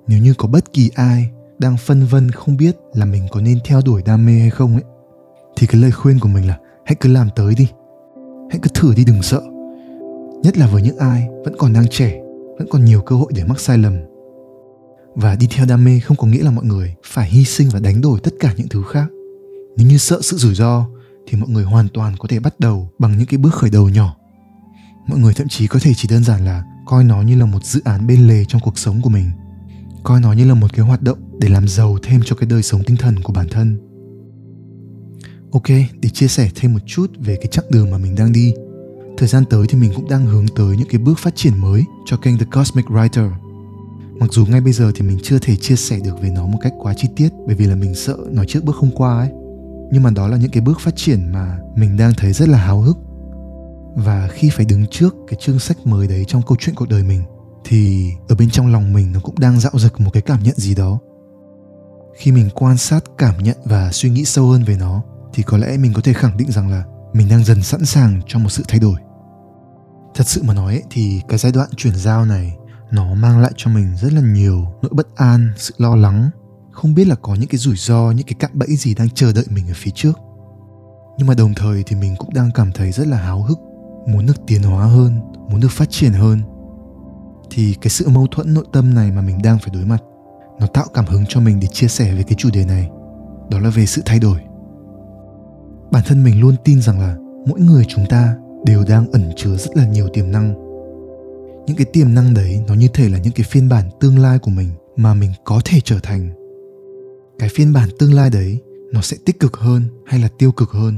Nếu 0.07 0.19
như 0.19 0.33
có 0.37 0.47
bất 0.47 0.73
kỳ 0.73 0.91
ai 0.95 1.29
đang 1.59 1.77
phân 1.77 2.05
vân 2.05 2.31
không 2.31 2.57
biết 2.57 2.77
là 2.93 3.05
mình 3.05 3.27
có 3.31 3.41
nên 3.41 3.59
theo 3.65 3.81
đuổi 3.85 4.01
đam 4.05 4.25
mê 4.25 4.39
hay 4.39 4.49
không 4.49 4.73
ấy, 4.73 4.83
thì 5.55 5.67
cái 5.67 5.81
lời 5.81 5.91
khuyên 5.91 6.19
của 6.19 6.27
mình 6.27 6.47
là 6.47 6.57
hãy 6.85 6.95
cứ 6.95 7.09
làm 7.09 7.29
tới 7.35 7.55
đi. 7.55 7.67
Hãy 8.49 8.59
cứ 8.61 8.69
thử 8.73 8.93
đi, 8.95 9.05
đừng 9.05 9.21
sợ. 9.21 9.41
Nhất 10.43 10.57
là 10.57 10.67
với 10.67 10.81
những 10.81 10.97
ai 10.97 11.27
vẫn 11.43 11.55
còn 11.57 11.73
đang 11.73 11.87
trẻ, 11.87 12.21
vẫn 12.57 12.67
còn 12.69 12.85
nhiều 12.85 13.01
cơ 13.01 13.15
hội 13.15 13.31
để 13.35 13.43
mắc 13.43 13.59
sai 13.59 13.77
lầm. 13.77 13.97
Và 15.15 15.35
đi 15.35 15.47
theo 15.51 15.65
đam 15.65 15.83
mê 15.83 15.99
không 15.99 16.17
có 16.17 16.27
nghĩa 16.27 16.43
là 16.43 16.51
mọi 16.51 16.65
người 16.65 16.95
phải 17.05 17.29
hy 17.29 17.43
sinh 17.43 17.69
và 17.73 17.79
đánh 17.79 18.01
đổi 18.01 18.19
tất 18.23 18.31
cả 18.39 18.53
những 18.57 18.67
thứ 18.69 18.83
khác. 18.89 19.07
Nếu 19.77 19.87
như 19.87 19.97
sợ 19.97 20.19
sự 20.21 20.37
rủi 20.37 20.55
ro 20.55 20.85
thì 21.27 21.37
mọi 21.37 21.49
người 21.49 21.63
hoàn 21.63 21.87
toàn 21.93 22.15
có 22.17 22.27
thể 22.27 22.39
bắt 22.39 22.59
đầu 22.59 22.89
bằng 22.99 23.17
những 23.17 23.27
cái 23.27 23.37
bước 23.37 23.53
khởi 23.53 23.69
đầu 23.69 23.89
nhỏ. 23.89 24.15
Mọi 25.07 25.19
người 25.19 25.33
thậm 25.33 25.47
chí 25.47 25.67
có 25.67 25.79
thể 25.81 25.93
chỉ 25.93 26.07
đơn 26.07 26.23
giản 26.23 26.45
là 26.45 26.63
coi 26.85 27.03
nó 27.03 27.21
như 27.21 27.35
là 27.35 27.45
một 27.45 27.65
dự 27.65 27.81
án 27.83 28.07
bên 28.07 28.27
lề 28.27 28.45
trong 28.45 28.61
cuộc 28.61 28.77
sống 28.77 29.01
của 29.01 29.09
mình. 29.09 29.31
Coi 30.03 30.21
nó 30.21 30.33
như 30.33 30.45
là 30.45 30.53
một 30.53 30.73
cái 30.73 30.85
hoạt 30.85 31.01
động 31.01 31.17
để 31.39 31.49
làm 31.49 31.67
giàu 31.67 31.97
thêm 32.03 32.21
cho 32.25 32.35
cái 32.35 32.49
đời 32.49 32.63
sống 32.63 32.83
tinh 32.83 32.97
thần 32.97 33.23
của 33.23 33.33
bản 33.33 33.47
thân. 33.51 33.79
Ok, 35.51 35.67
để 36.01 36.09
chia 36.09 36.27
sẻ 36.27 36.49
thêm 36.55 36.73
một 36.73 36.79
chút 36.85 37.11
về 37.19 37.35
cái 37.35 37.47
chặng 37.47 37.65
đường 37.71 37.91
mà 37.91 37.97
mình 37.97 38.15
đang 38.15 38.31
đi. 38.31 38.53
Thời 39.17 39.27
gian 39.27 39.45
tới 39.49 39.65
thì 39.69 39.77
mình 39.77 39.91
cũng 39.95 40.09
đang 40.09 40.25
hướng 40.25 40.47
tới 40.55 40.77
những 40.77 40.87
cái 40.89 41.01
bước 41.01 41.19
phát 41.19 41.35
triển 41.35 41.61
mới 41.61 41.83
cho 42.05 42.17
kênh 42.17 42.37
The 42.37 42.45
Cosmic 42.45 42.85
Writer. 42.85 43.31
Mặc 44.19 44.29
dù 44.33 44.45
ngay 44.45 44.61
bây 44.61 44.73
giờ 44.73 44.91
thì 44.95 45.01
mình 45.01 45.17
chưa 45.23 45.39
thể 45.39 45.55
chia 45.55 45.75
sẻ 45.75 45.99
được 46.03 46.21
về 46.21 46.29
nó 46.29 46.47
một 46.47 46.59
cách 46.61 46.73
quá 46.79 46.93
chi 46.97 47.07
tiết, 47.15 47.29
bởi 47.47 47.55
vì 47.55 47.65
là 47.65 47.75
mình 47.75 47.95
sợ 47.95 48.17
nói 48.31 48.45
trước 48.49 48.63
bước 48.63 48.75
không 48.75 48.91
qua 48.95 49.17
ấy 49.17 49.29
nhưng 49.91 50.03
mà 50.03 50.09
đó 50.09 50.27
là 50.27 50.37
những 50.37 50.51
cái 50.51 50.61
bước 50.61 50.79
phát 50.79 50.95
triển 50.95 51.31
mà 51.31 51.59
mình 51.75 51.97
đang 51.97 52.13
thấy 52.17 52.33
rất 52.33 52.49
là 52.49 52.57
háo 52.57 52.81
hức. 52.81 52.97
Và 53.95 54.27
khi 54.31 54.49
phải 54.49 54.65
đứng 54.65 54.85
trước 54.87 55.15
cái 55.27 55.39
chương 55.41 55.59
sách 55.59 55.77
mới 55.85 56.07
đấy 56.07 56.25
trong 56.27 56.41
câu 56.47 56.57
chuyện 56.59 56.75
cuộc 56.75 56.89
đời 56.89 57.03
mình 57.03 57.23
thì 57.65 58.11
ở 58.27 58.35
bên 58.35 58.49
trong 58.49 58.71
lòng 58.71 58.93
mình 58.93 59.11
nó 59.11 59.19
cũng 59.23 59.39
đang 59.39 59.59
dạo 59.59 59.71
dực 59.75 59.99
một 60.01 60.09
cái 60.13 60.21
cảm 60.21 60.43
nhận 60.43 60.55
gì 60.55 60.75
đó. 60.75 60.99
Khi 62.17 62.31
mình 62.31 62.49
quan 62.55 62.77
sát 62.77 63.03
cảm 63.17 63.43
nhận 63.43 63.57
và 63.65 63.91
suy 63.91 64.09
nghĩ 64.09 64.25
sâu 64.25 64.45
hơn 64.45 64.63
về 64.63 64.77
nó 64.79 65.03
thì 65.33 65.43
có 65.43 65.57
lẽ 65.57 65.77
mình 65.77 65.93
có 65.93 66.01
thể 66.01 66.13
khẳng 66.13 66.37
định 66.37 66.51
rằng 66.51 66.69
là 66.69 66.83
mình 67.13 67.29
đang 67.29 67.43
dần 67.43 67.63
sẵn 67.63 67.85
sàng 67.85 68.21
cho 68.27 68.39
một 68.39 68.49
sự 68.49 68.63
thay 68.67 68.79
đổi. 68.79 68.95
Thật 70.15 70.27
sự 70.27 70.43
mà 70.43 70.53
nói 70.53 70.73
ấy, 70.73 70.83
thì 70.89 71.21
cái 71.27 71.37
giai 71.37 71.51
đoạn 71.51 71.69
chuyển 71.75 71.95
giao 71.95 72.25
này 72.25 72.57
nó 72.91 73.13
mang 73.13 73.39
lại 73.39 73.51
cho 73.55 73.71
mình 73.71 73.95
rất 74.01 74.13
là 74.13 74.21
nhiều 74.21 74.65
nỗi 74.81 74.91
bất 74.93 75.15
an 75.15 75.49
sự 75.57 75.73
lo 75.77 75.95
lắng 75.95 76.29
không 76.77 76.95
biết 76.95 77.07
là 77.07 77.15
có 77.15 77.35
những 77.35 77.49
cái 77.49 77.57
rủi 77.57 77.75
ro, 77.75 78.11
những 78.11 78.25
cái 78.25 78.35
cạm 78.39 78.51
bẫy 78.53 78.75
gì 78.75 78.95
đang 78.95 79.09
chờ 79.09 79.33
đợi 79.33 79.45
mình 79.49 79.67
ở 79.67 79.73
phía 79.75 79.91
trước. 79.95 80.19
Nhưng 81.17 81.27
mà 81.27 81.33
đồng 81.33 81.53
thời 81.53 81.83
thì 81.83 81.95
mình 81.95 82.15
cũng 82.17 82.33
đang 82.33 82.51
cảm 82.51 82.71
thấy 82.71 82.91
rất 82.91 83.07
là 83.07 83.17
háo 83.17 83.41
hức, 83.41 83.59
muốn 84.07 84.25
được 84.25 84.37
tiến 84.47 84.63
hóa 84.63 84.85
hơn, 84.85 85.19
muốn 85.49 85.59
được 85.59 85.71
phát 85.71 85.89
triển 85.89 86.13
hơn. 86.13 86.39
Thì 87.51 87.75
cái 87.81 87.89
sự 87.89 88.09
mâu 88.09 88.27
thuẫn 88.27 88.53
nội 88.53 88.65
tâm 88.73 88.93
này 88.93 89.11
mà 89.11 89.21
mình 89.21 89.41
đang 89.43 89.59
phải 89.59 89.69
đối 89.73 89.85
mặt, 89.85 90.03
nó 90.59 90.67
tạo 90.67 90.85
cảm 90.93 91.05
hứng 91.05 91.23
cho 91.29 91.39
mình 91.39 91.59
để 91.59 91.67
chia 91.67 91.87
sẻ 91.87 92.13
về 92.13 92.23
cái 92.23 92.35
chủ 92.37 92.49
đề 92.53 92.65
này. 92.65 92.89
Đó 93.51 93.59
là 93.59 93.69
về 93.69 93.85
sự 93.85 94.01
thay 94.05 94.19
đổi. 94.19 94.39
Bản 95.91 96.03
thân 96.05 96.23
mình 96.23 96.41
luôn 96.41 96.55
tin 96.63 96.81
rằng 96.81 96.99
là 96.99 97.15
mỗi 97.47 97.59
người 97.59 97.85
chúng 97.87 98.05
ta 98.09 98.35
đều 98.65 98.83
đang 98.87 99.11
ẩn 99.11 99.31
chứa 99.37 99.57
rất 99.57 99.77
là 99.77 99.87
nhiều 99.87 100.07
tiềm 100.13 100.31
năng. 100.31 100.53
Những 101.67 101.77
cái 101.77 101.85
tiềm 101.93 102.13
năng 102.13 102.33
đấy, 102.33 102.63
nó 102.67 102.73
như 102.73 102.87
thể 102.93 103.09
là 103.09 103.17
những 103.17 103.33
cái 103.33 103.45
phiên 103.49 103.69
bản 103.69 103.89
tương 103.99 104.19
lai 104.19 104.39
của 104.39 104.51
mình 104.51 104.69
mà 104.95 105.13
mình 105.13 105.31
có 105.43 105.61
thể 105.65 105.79
trở 105.83 105.99
thành 106.03 106.36
cái 107.39 107.49
phiên 107.49 107.73
bản 107.73 107.89
tương 107.99 108.13
lai 108.13 108.29
đấy, 108.29 108.61
nó 108.93 109.01
sẽ 109.01 109.17
tích 109.25 109.39
cực 109.39 109.57
hơn 109.57 109.83
hay 110.05 110.19
là 110.19 110.27
tiêu 110.37 110.51
cực 110.51 110.71
hơn? 110.71 110.97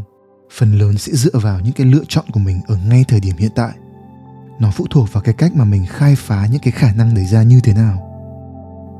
Phần 0.52 0.72
lớn 0.80 0.98
sẽ 0.98 1.14
dựa 1.14 1.40
vào 1.40 1.60
những 1.60 1.74
cái 1.74 1.88
lựa 1.88 2.04
chọn 2.08 2.26
của 2.34 2.40
mình 2.40 2.62
ở 2.68 2.78
ngay 2.88 3.06
thời 3.08 3.20
điểm 3.20 3.36
hiện 3.38 3.52
tại. 3.56 3.72
Nó 4.60 4.72
phụ 4.72 4.86
thuộc 4.90 5.14
vào 5.14 5.24
cái 5.24 5.34
cách 5.34 5.56
mà 5.56 5.66
mình 5.66 5.86
khai 5.90 6.16
phá 6.16 6.48
những 6.52 6.62
cái 6.62 6.72
khả 6.72 6.94
năng 6.94 7.16
đấy 7.16 7.26
ra 7.26 7.44
như 7.44 7.60
thế 7.64 7.74
nào. 7.74 8.06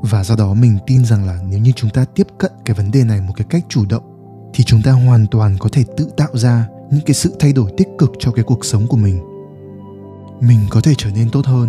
Và 0.02 0.24
do 0.24 0.36
đó 0.36 0.54
mình 0.54 0.78
tin 0.86 1.04
rằng 1.04 1.26
là 1.26 1.40
nếu 1.48 1.58
như 1.58 1.72
chúng 1.76 1.90
ta 1.90 2.04
tiếp 2.04 2.26
cận 2.38 2.52
cái 2.64 2.74
vấn 2.76 2.90
đề 2.90 3.04
này 3.04 3.20
một 3.20 3.32
cái 3.36 3.46
cách 3.50 3.64
chủ 3.68 3.84
động, 3.88 4.02
thì 4.54 4.64
chúng 4.64 4.82
ta 4.82 4.92
hoàn 4.92 5.26
toàn 5.26 5.56
có 5.58 5.68
thể 5.72 5.84
tự 5.96 6.10
tạo 6.16 6.36
ra 6.36 6.68
những 6.90 7.04
cái 7.06 7.14
sự 7.14 7.36
thay 7.40 7.52
đổi 7.52 7.72
tích 7.76 7.88
cực 7.98 8.12
cho 8.18 8.32
cái 8.32 8.44
cuộc 8.44 8.64
sống 8.64 8.86
của 8.86 8.96
mình. 8.96 9.20
Mình 10.40 10.60
có 10.70 10.80
thể 10.80 10.94
trở 10.98 11.10
nên 11.10 11.30
tốt 11.30 11.46
hơn. 11.46 11.68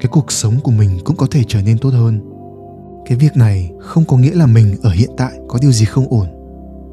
Cái 0.00 0.08
cuộc 0.08 0.32
sống 0.32 0.60
của 0.60 0.70
mình 0.70 0.98
cũng 1.04 1.16
có 1.16 1.26
thể 1.30 1.44
trở 1.48 1.62
nên 1.62 1.78
tốt 1.78 1.90
hơn 1.90 2.35
cái 3.06 3.18
việc 3.18 3.36
này 3.36 3.72
không 3.80 4.04
có 4.04 4.16
nghĩa 4.16 4.34
là 4.34 4.46
mình 4.46 4.76
ở 4.82 4.90
hiện 4.90 5.10
tại 5.16 5.38
có 5.48 5.58
điều 5.62 5.72
gì 5.72 5.84
không 5.84 6.08
ổn, 6.08 6.26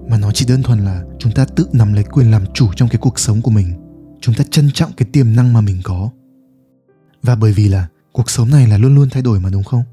mà 0.10 0.18
nó 0.18 0.32
chỉ 0.32 0.46
đơn 0.46 0.64
thuần 0.64 0.80
là 0.80 1.04
chúng 1.20 1.32
ta 1.32 1.46
tự 1.46 1.68
nắm 1.74 1.94
lấy 1.94 2.04
quyền 2.04 2.32
làm 2.32 2.44
chủ 2.54 2.74
trong 2.76 2.90
cái 2.90 2.98
cuộc 2.98 3.20
sống 3.20 3.42
của 3.42 3.52
mình. 3.52 3.74
Chúng 4.22 4.36
ta 4.36 4.44
trân 4.52 4.72
trọng 4.74 4.92
cái 4.98 5.08
tiềm 5.14 5.36
năng 5.36 5.54
mà 5.54 5.62
mình 5.62 5.82
có. 5.84 6.10
Và 7.24 7.36
bởi 7.36 7.52
vì 7.52 7.68
là 7.68 7.88
cuộc 8.12 8.30
sống 8.30 8.50
này 8.50 8.68
là 8.68 8.78
luôn 8.78 8.96
luôn 8.96 9.10
thay 9.10 9.22
đổi 9.22 9.40
mà, 9.40 9.50
đúng 9.50 9.64
không? 9.64 9.84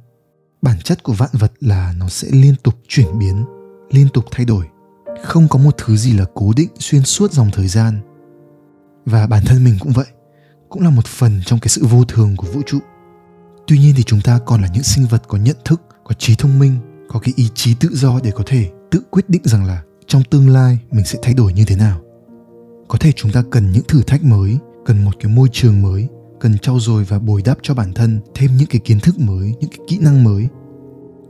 Bản 0.63 0.79
chất 0.85 1.03
của 1.03 1.13
vạn 1.13 1.31
vật 1.33 1.53
là 1.61 1.95
nó 1.99 2.09
sẽ 2.09 2.29
liên 2.33 2.55
tục 2.63 2.75
chuyển 2.89 3.19
biến, 3.19 3.45
liên 3.91 4.09
tục 4.13 4.25
thay 4.31 4.47
đổi. 4.47 4.67
Không 5.25 5.49
có 5.49 5.59
một 5.59 5.75
thứ 5.79 5.97
gì 5.97 6.13
là 6.13 6.25
cố 6.35 6.53
định, 6.57 6.69
xuyên 6.79 7.03
suốt 7.03 7.33
dòng 7.33 7.51
thời 7.53 7.69
gian. 7.69 8.01
Và 9.05 9.27
bản 9.27 9.45
thân 9.47 9.65
mình 9.65 9.77
cũng 9.81 9.93
vậy, 9.93 10.07
cũng 10.69 10.83
là 10.83 10.91
một 10.91 11.07
phần 11.07 11.41
trong 11.47 11.61
cái 11.61 11.69
sự 11.69 11.87
vô 11.87 12.05
thường 12.05 12.37
của 12.37 12.47
vũ 12.47 12.61
trụ. 12.67 12.79
Tuy 13.67 13.79
nhiên 13.79 13.95
thì 13.97 14.03
chúng 14.03 14.21
ta 14.21 14.39
còn 14.47 14.63
là 14.63 14.69
những 14.75 14.83
sinh 14.83 15.07
vật 15.07 15.23
có 15.29 15.39
nhận 15.39 15.57
thức 15.65 15.83
có 16.11 16.15
trí 16.19 16.35
thông 16.35 16.59
minh, 16.59 16.77
có 17.09 17.21
cái 17.21 17.35
ý 17.37 17.49
chí 17.55 17.75
tự 17.75 17.89
do 17.93 18.21
để 18.23 18.31
có 18.31 18.45
thể 18.47 18.71
tự 18.91 19.01
quyết 19.11 19.31
định 19.31 19.43
rằng 19.45 19.65
là 19.65 19.83
trong 20.07 20.23
tương 20.31 20.49
lai 20.49 20.79
mình 20.91 21.05
sẽ 21.05 21.19
thay 21.23 21.35
đổi 21.35 21.53
như 21.53 21.65
thế 21.65 21.77
nào. 21.77 22.01
Có 22.89 22.99
thể 22.99 23.13
chúng 23.13 23.33
ta 23.33 23.43
cần 23.51 23.73
những 23.73 23.83
thử 23.89 24.03
thách 24.03 24.25
mới, 24.25 24.59
cần 24.87 25.05
một 25.05 25.11
cái 25.21 25.33
môi 25.33 25.49
trường 25.53 25.83
mới, 25.83 26.09
cần 26.41 26.59
trau 26.59 26.81
dồi 26.81 27.05
và 27.05 27.19
bồi 27.19 27.43
đắp 27.45 27.59
cho 27.63 27.75
bản 27.75 27.93
thân 27.93 28.21
thêm 28.35 28.51
những 28.57 28.69
cái 28.71 28.81
kiến 28.85 29.01
thức 29.01 29.19
mới, 29.19 29.55
những 29.61 29.71
cái 29.71 29.79
kỹ 29.89 29.99
năng 29.99 30.25
mới. 30.25 30.49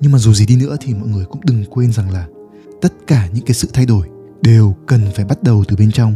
Nhưng 0.00 0.12
mà 0.12 0.18
dù 0.18 0.32
gì 0.32 0.46
đi 0.46 0.56
nữa 0.56 0.76
thì 0.80 0.94
mọi 0.94 1.08
người 1.08 1.24
cũng 1.24 1.40
đừng 1.44 1.64
quên 1.70 1.92
rằng 1.92 2.10
là 2.10 2.28
tất 2.80 2.92
cả 3.06 3.28
những 3.32 3.44
cái 3.44 3.54
sự 3.54 3.68
thay 3.72 3.86
đổi 3.86 4.06
đều 4.42 4.74
cần 4.86 5.00
phải 5.14 5.24
bắt 5.24 5.42
đầu 5.42 5.64
từ 5.68 5.76
bên 5.76 5.92
trong. 5.92 6.14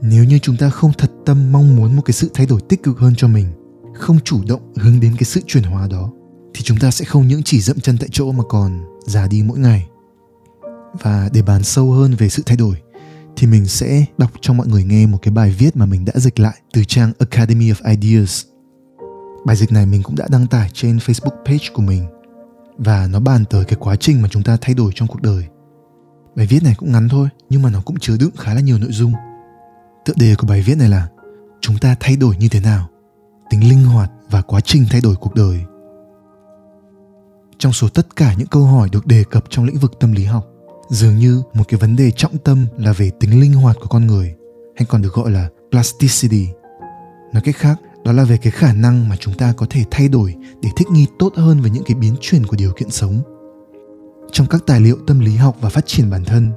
Nếu 0.00 0.24
như 0.24 0.38
chúng 0.38 0.56
ta 0.56 0.70
không 0.70 0.92
thật 0.98 1.10
tâm 1.26 1.52
mong 1.52 1.76
muốn 1.76 1.96
một 1.96 2.02
cái 2.04 2.12
sự 2.12 2.30
thay 2.34 2.46
đổi 2.46 2.60
tích 2.60 2.82
cực 2.82 2.98
hơn 2.98 3.12
cho 3.16 3.28
mình, 3.28 3.46
không 3.94 4.18
chủ 4.24 4.40
động 4.48 4.72
hướng 4.76 5.00
đến 5.00 5.12
cái 5.18 5.24
sự 5.24 5.40
chuyển 5.46 5.64
hóa 5.64 5.88
đó 5.90 6.12
thì 6.56 6.62
chúng 6.62 6.78
ta 6.78 6.90
sẽ 6.90 7.04
không 7.04 7.28
những 7.28 7.42
chỉ 7.42 7.60
dậm 7.60 7.80
chân 7.80 7.98
tại 7.98 8.08
chỗ 8.12 8.32
mà 8.32 8.44
còn 8.48 8.84
già 9.06 9.26
đi 9.26 9.42
mỗi 9.42 9.58
ngày 9.58 9.86
và 11.02 11.30
để 11.32 11.42
bàn 11.42 11.62
sâu 11.62 11.92
hơn 11.92 12.14
về 12.14 12.28
sự 12.28 12.42
thay 12.46 12.56
đổi 12.56 12.76
thì 13.36 13.46
mình 13.46 13.66
sẽ 13.66 14.04
đọc 14.18 14.30
cho 14.40 14.52
mọi 14.52 14.66
người 14.66 14.84
nghe 14.84 15.06
một 15.06 15.18
cái 15.22 15.34
bài 15.34 15.54
viết 15.58 15.76
mà 15.76 15.86
mình 15.86 16.04
đã 16.04 16.12
dịch 16.16 16.40
lại 16.40 16.54
từ 16.72 16.84
trang 16.84 17.12
Academy 17.18 17.72
of 17.72 17.90
Ideas. 17.90 18.44
Bài 19.46 19.56
dịch 19.56 19.72
này 19.72 19.86
mình 19.86 20.02
cũng 20.02 20.16
đã 20.16 20.26
đăng 20.30 20.46
tải 20.46 20.70
trên 20.72 20.96
Facebook 20.96 21.44
page 21.44 21.68
của 21.74 21.82
mình 21.82 22.06
và 22.78 23.08
nó 23.10 23.20
bàn 23.20 23.44
tới 23.50 23.64
cái 23.64 23.76
quá 23.80 23.96
trình 23.96 24.22
mà 24.22 24.28
chúng 24.28 24.42
ta 24.42 24.56
thay 24.60 24.74
đổi 24.74 24.92
trong 24.94 25.08
cuộc 25.08 25.22
đời. 25.22 25.46
Bài 26.36 26.46
viết 26.46 26.62
này 26.62 26.74
cũng 26.78 26.92
ngắn 26.92 27.08
thôi 27.08 27.28
nhưng 27.50 27.62
mà 27.62 27.70
nó 27.70 27.82
cũng 27.84 27.98
chứa 27.98 28.16
đựng 28.16 28.36
khá 28.36 28.54
là 28.54 28.60
nhiều 28.60 28.78
nội 28.78 28.92
dung. 28.92 29.12
Tựa 30.04 30.14
đề 30.16 30.34
của 30.38 30.46
bài 30.46 30.62
viết 30.62 30.74
này 30.78 30.88
là 30.88 31.08
chúng 31.60 31.78
ta 31.78 31.96
thay 32.00 32.16
đổi 32.16 32.36
như 32.36 32.48
thế 32.48 32.60
nào, 32.60 32.88
tính 33.50 33.68
linh 33.68 33.84
hoạt 33.84 34.10
và 34.30 34.42
quá 34.42 34.60
trình 34.60 34.86
thay 34.90 35.00
đổi 35.00 35.16
cuộc 35.16 35.34
đời. 35.34 35.64
Trong 37.58 37.72
số 37.72 37.88
tất 37.88 38.16
cả 38.16 38.34
những 38.38 38.48
câu 38.48 38.64
hỏi 38.64 38.88
được 38.92 39.06
đề 39.06 39.24
cập 39.30 39.44
trong 39.50 39.64
lĩnh 39.64 39.78
vực 39.78 39.92
tâm 40.00 40.12
lý 40.12 40.24
học, 40.24 40.46
dường 40.88 41.16
như 41.16 41.42
một 41.54 41.64
cái 41.68 41.80
vấn 41.80 41.96
đề 41.96 42.10
trọng 42.10 42.38
tâm 42.38 42.66
là 42.78 42.92
về 42.92 43.10
tính 43.20 43.40
linh 43.40 43.52
hoạt 43.52 43.76
của 43.80 43.88
con 43.88 44.06
người 44.06 44.34
hay 44.76 44.86
còn 44.86 45.02
được 45.02 45.12
gọi 45.12 45.30
là 45.30 45.48
plasticity. 45.70 46.46
Nói 47.32 47.42
cách 47.44 47.56
khác 47.56 47.80
đó 48.04 48.12
là 48.12 48.24
về 48.24 48.36
cái 48.36 48.50
khả 48.50 48.72
năng 48.72 49.08
mà 49.08 49.16
chúng 49.16 49.34
ta 49.34 49.52
có 49.52 49.66
thể 49.70 49.84
thay 49.90 50.08
đổi 50.08 50.34
để 50.62 50.68
thích 50.76 50.90
nghi 50.90 51.06
tốt 51.18 51.32
hơn 51.36 51.60
với 51.60 51.70
những 51.70 51.84
cái 51.86 51.94
biến 51.94 52.14
chuyển 52.20 52.46
của 52.46 52.56
điều 52.56 52.72
kiện 52.72 52.90
sống. 52.90 53.22
Trong 54.32 54.46
các 54.46 54.62
tài 54.66 54.80
liệu 54.80 54.96
tâm 55.06 55.20
lý 55.20 55.36
học 55.36 55.56
và 55.60 55.68
phát 55.68 55.86
triển 55.86 56.10
bản 56.10 56.24
thân 56.24 56.52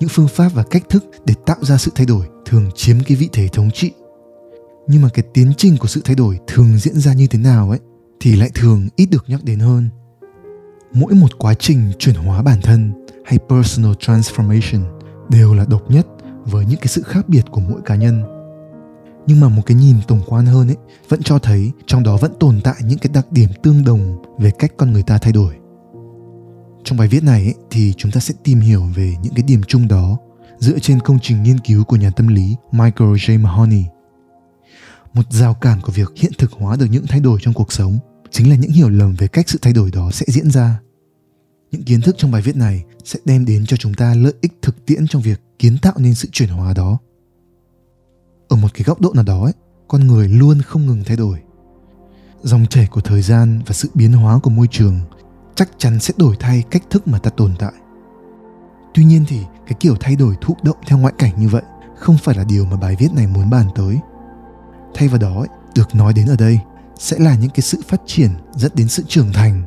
những 0.00 0.08
phương 0.08 0.28
pháp 0.28 0.48
và 0.54 0.62
cách 0.62 0.82
thức 0.88 1.04
để 1.24 1.34
tạo 1.46 1.56
ra 1.60 1.78
sự 1.78 1.90
thay 1.94 2.06
đổi 2.06 2.26
thường 2.46 2.70
chiếm 2.74 2.96
cái 3.06 3.16
vị 3.16 3.28
thế 3.32 3.48
thống 3.48 3.70
trị. 3.70 3.92
Nhưng 4.86 5.02
mà 5.02 5.08
cái 5.14 5.24
tiến 5.34 5.52
trình 5.56 5.76
của 5.76 5.88
sự 5.88 6.00
thay 6.04 6.16
đổi 6.16 6.38
thường 6.46 6.78
diễn 6.78 7.00
ra 7.00 7.12
như 7.12 7.26
thế 7.26 7.38
nào 7.38 7.70
ấy 7.70 7.78
thì 8.20 8.36
lại 8.36 8.50
thường 8.54 8.88
ít 8.96 9.06
được 9.06 9.24
nhắc 9.28 9.44
đến 9.44 9.58
hơn 9.58 9.88
mỗi 10.94 11.14
một 11.14 11.38
quá 11.38 11.54
trình 11.54 11.92
chuyển 11.98 12.14
hóa 12.14 12.42
bản 12.42 12.60
thân 12.62 13.06
hay 13.24 13.38
personal 13.48 13.92
transformation 13.92 15.00
đều 15.28 15.54
là 15.54 15.64
độc 15.68 15.90
nhất 15.90 16.06
với 16.44 16.66
những 16.66 16.78
cái 16.78 16.86
sự 16.86 17.02
khác 17.02 17.28
biệt 17.28 17.44
của 17.50 17.60
mỗi 17.60 17.80
cá 17.84 17.94
nhân 17.94 18.22
nhưng 19.26 19.40
mà 19.40 19.48
một 19.48 19.62
cái 19.66 19.76
nhìn 19.76 19.96
tổng 20.08 20.20
quan 20.26 20.46
hơn 20.46 20.68
ấy 20.68 20.76
vẫn 21.08 21.22
cho 21.22 21.38
thấy 21.38 21.72
trong 21.86 22.02
đó 22.02 22.16
vẫn 22.16 22.32
tồn 22.40 22.60
tại 22.64 22.76
những 22.84 22.98
cái 22.98 23.10
đặc 23.14 23.32
điểm 23.32 23.50
tương 23.62 23.84
đồng 23.84 24.22
về 24.38 24.50
cách 24.58 24.72
con 24.76 24.92
người 24.92 25.02
ta 25.02 25.18
thay 25.18 25.32
đổi 25.32 25.54
trong 26.84 26.98
bài 26.98 27.08
viết 27.08 27.22
này 27.22 27.42
ấy, 27.42 27.54
thì 27.70 27.92
chúng 27.96 28.12
ta 28.12 28.20
sẽ 28.20 28.34
tìm 28.44 28.60
hiểu 28.60 28.82
về 28.94 29.14
những 29.22 29.34
cái 29.34 29.42
điểm 29.42 29.62
chung 29.66 29.88
đó 29.88 30.18
dựa 30.58 30.78
trên 30.78 31.00
công 31.00 31.18
trình 31.22 31.42
nghiên 31.42 31.58
cứu 31.58 31.84
của 31.84 31.96
nhà 31.96 32.10
tâm 32.10 32.28
lý 32.28 32.56
Michael 32.72 33.10
J. 33.10 33.40
Mahoney. 33.40 33.84
Một 35.14 35.22
rào 35.30 35.54
cản 35.54 35.80
của 35.80 35.92
việc 35.92 36.12
hiện 36.16 36.32
thực 36.38 36.52
hóa 36.52 36.76
được 36.76 36.86
những 36.90 37.06
thay 37.08 37.20
đổi 37.20 37.38
trong 37.42 37.54
cuộc 37.54 37.72
sống 37.72 37.98
chính 38.30 38.50
là 38.50 38.56
những 38.56 38.70
hiểu 38.70 38.88
lầm 38.88 39.14
về 39.14 39.28
cách 39.28 39.48
sự 39.48 39.58
thay 39.62 39.72
đổi 39.72 39.90
đó 39.90 40.10
sẽ 40.12 40.26
diễn 40.28 40.50
ra. 40.50 40.80
Những 41.74 41.84
kiến 41.84 42.00
thức 42.00 42.14
trong 42.18 42.30
bài 42.30 42.42
viết 42.42 42.56
này 42.56 42.84
sẽ 43.04 43.18
đem 43.24 43.44
đến 43.44 43.66
cho 43.66 43.76
chúng 43.76 43.94
ta 43.94 44.14
lợi 44.14 44.34
ích 44.40 44.52
thực 44.62 44.86
tiễn 44.86 45.06
trong 45.06 45.22
việc 45.22 45.40
kiến 45.58 45.78
tạo 45.82 45.94
nên 45.96 46.14
sự 46.14 46.28
chuyển 46.32 46.48
hóa 46.48 46.74
đó. 46.74 46.98
Ở 48.48 48.56
một 48.56 48.68
cái 48.74 48.84
góc 48.84 49.00
độ 49.00 49.12
nào 49.14 49.24
đó 49.24 49.44
ấy, 49.44 49.52
con 49.88 50.06
người 50.06 50.28
luôn 50.28 50.62
không 50.62 50.86
ngừng 50.86 51.04
thay 51.04 51.16
đổi. 51.16 51.38
Dòng 52.42 52.66
chảy 52.66 52.86
của 52.86 53.00
thời 53.00 53.22
gian 53.22 53.60
và 53.66 53.72
sự 53.72 53.88
biến 53.94 54.12
hóa 54.12 54.38
của 54.38 54.50
môi 54.50 54.66
trường 54.70 55.00
chắc 55.54 55.68
chắn 55.78 56.00
sẽ 56.00 56.14
đổi 56.16 56.36
thay 56.40 56.62
cách 56.70 56.82
thức 56.90 57.08
mà 57.08 57.18
ta 57.18 57.30
tồn 57.30 57.54
tại 57.58 57.72
tuy 58.94 59.04
nhiên 59.04 59.24
thì 59.28 59.40
cái 59.66 59.74
kiểu 59.80 59.96
thay 60.00 60.16
đổi 60.16 60.34
thụ 60.40 60.56
động 60.62 60.76
theo 60.86 60.98
ngoại 60.98 61.14
cảnh 61.18 61.32
như 61.38 61.48
vậy 61.48 61.62
không 61.96 62.16
phải 62.18 62.34
là 62.34 62.44
điều 62.44 62.64
mà 62.64 62.76
bài 62.76 62.96
viết 62.98 63.08
này 63.14 63.26
muốn 63.26 63.50
bàn 63.50 63.66
tới 63.74 63.98
thay 64.94 65.08
vào 65.08 65.18
đó 65.18 65.46
được 65.74 65.94
nói 65.94 66.12
đến 66.12 66.26
ở 66.26 66.36
đây 66.38 66.60
sẽ 66.98 67.18
là 67.18 67.34
những 67.34 67.50
cái 67.50 67.60
sự 67.60 67.80
phát 67.88 68.00
triển 68.06 68.30
dẫn 68.54 68.72
đến 68.74 68.88
sự 68.88 69.02
trưởng 69.08 69.32
thành 69.32 69.62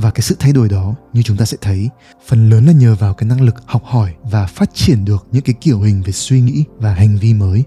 và 0.00 0.10
cái 0.10 0.22
sự 0.22 0.36
thay 0.38 0.52
đổi 0.52 0.68
đó, 0.68 0.94
như 1.12 1.22
chúng 1.22 1.36
ta 1.36 1.44
sẽ 1.44 1.56
thấy, 1.60 1.90
phần 2.26 2.50
lớn 2.50 2.66
là 2.66 2.72
nhờ 2.72 2.96
vào 2.98 3.14
cái 3.14 3.28
năng 3.28 3.40
lực 3.40 3.54
học 3.66 3.82
hỏi 3.84 4.14
và 4.22 4.46
phát 4.46 4.70
triển 4.74 5.04
được 5.04 5.26
những 5.32 5.42
cái 5.42 5.54
kiểu 5.60 5.80
hình 5.80 6.02
về 6.02 6.12
suy 6.12 6.40
nghĩ 6.40 6.64
và 6.76 6.94
hành 6.94 7.16
vi 7.16 7.34
mới. 7.34 7.64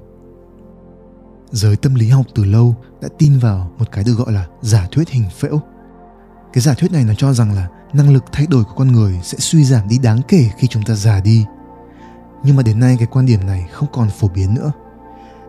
Giới 1.52 1.76
tâm 1.76 1.96
lý 1.96 2.10
học 2.10 2.26
từ 2.36 2.46
lâu 2.46 2.76
đã 3.02 3.10
tin 3.18 3.40
vào 3.40 3.72
một 3.78 3.92
cái 3.92 4.04
được 4.04 4.14
gọi 4.14 4.32
là 4.32 4.48
giả 4.62 4.88
thuyết 4.92 5.10
hình 5.10 5.26
phễu. 5.40 5.62
Cái 6.54 6.62
giả 6.62 6.74
thuyết 6.74 6.92
này 6.92 7.04
nó 7.04 7.14
cho 7.14 7.34
rằng 7.34 7.52
là 7.52 7.68
năng 7.94 8.14
lực 8.14 8.24
thay 8.32 8.48
đổi 8.48 8.64
của 8.64 8.74
con 8.76 8.92
người 8.92 9.20
sẽ 9.24 9.38
suy 9.38 9.64
giảm 9.64 9.88
đi 9.88 9.98
đáng 9.98 10.22
kể 10.28 10.50
khi 10.58 10.68
chúng 10.68 10.84
ta 10.84 10.94
già 10.94 11.22
đi. 11.22 11.46
Nhưng 12.44 12.56
mà 12.56 12.64
đến 12.64 12.80
nay 12.80 12.96
cái 13.00 13.08
quan 13.12 13.26
điểm 13.26 13.46
này 13.46 13.68
không 13.72 13.90
còn 13.94 14.10
phổ 14.10 14.28
biến 14.28 14.54
nữa. 14.54 14.72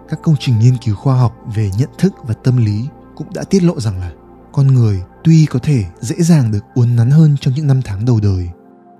Các 0.08 0.20
công 0.22 0.36
trình 0.40 0.58
nghiên 0.58 0.76
cứu 0.76 0.94
khoa 0.94 1.16
học 1.16 1.36
về 1.54 1.70
nhận 1.78 1.90
thức 1.98 2.12
và 2.22 2.34
tâm 2.34 2.56
lý 2.56 2.88
cũng 3.16 3.32
đã 3.34 3.44
tiết 3.44 3.62
lộ 3.62 3.80
rằng 3.80 4.00
là 4.00 4.10
con 4.52 4.66
người 4.66 5.02
tuy 5.24 5.46
có 5.46 5.58
thể 5.58 5.84
dễ 6.00 6.16
dàng 6.18 6.52
được 6.52 6.64
uốn 6.74 6.96
nắn 6.96 7.10
hơn 7.10 7.36
trong 7.40 7.54
những 7.54 7.66
năm 7.66 7.80
tháng 7.84 8.04
đầu 8.04 8.20
đời, 8.22 8.48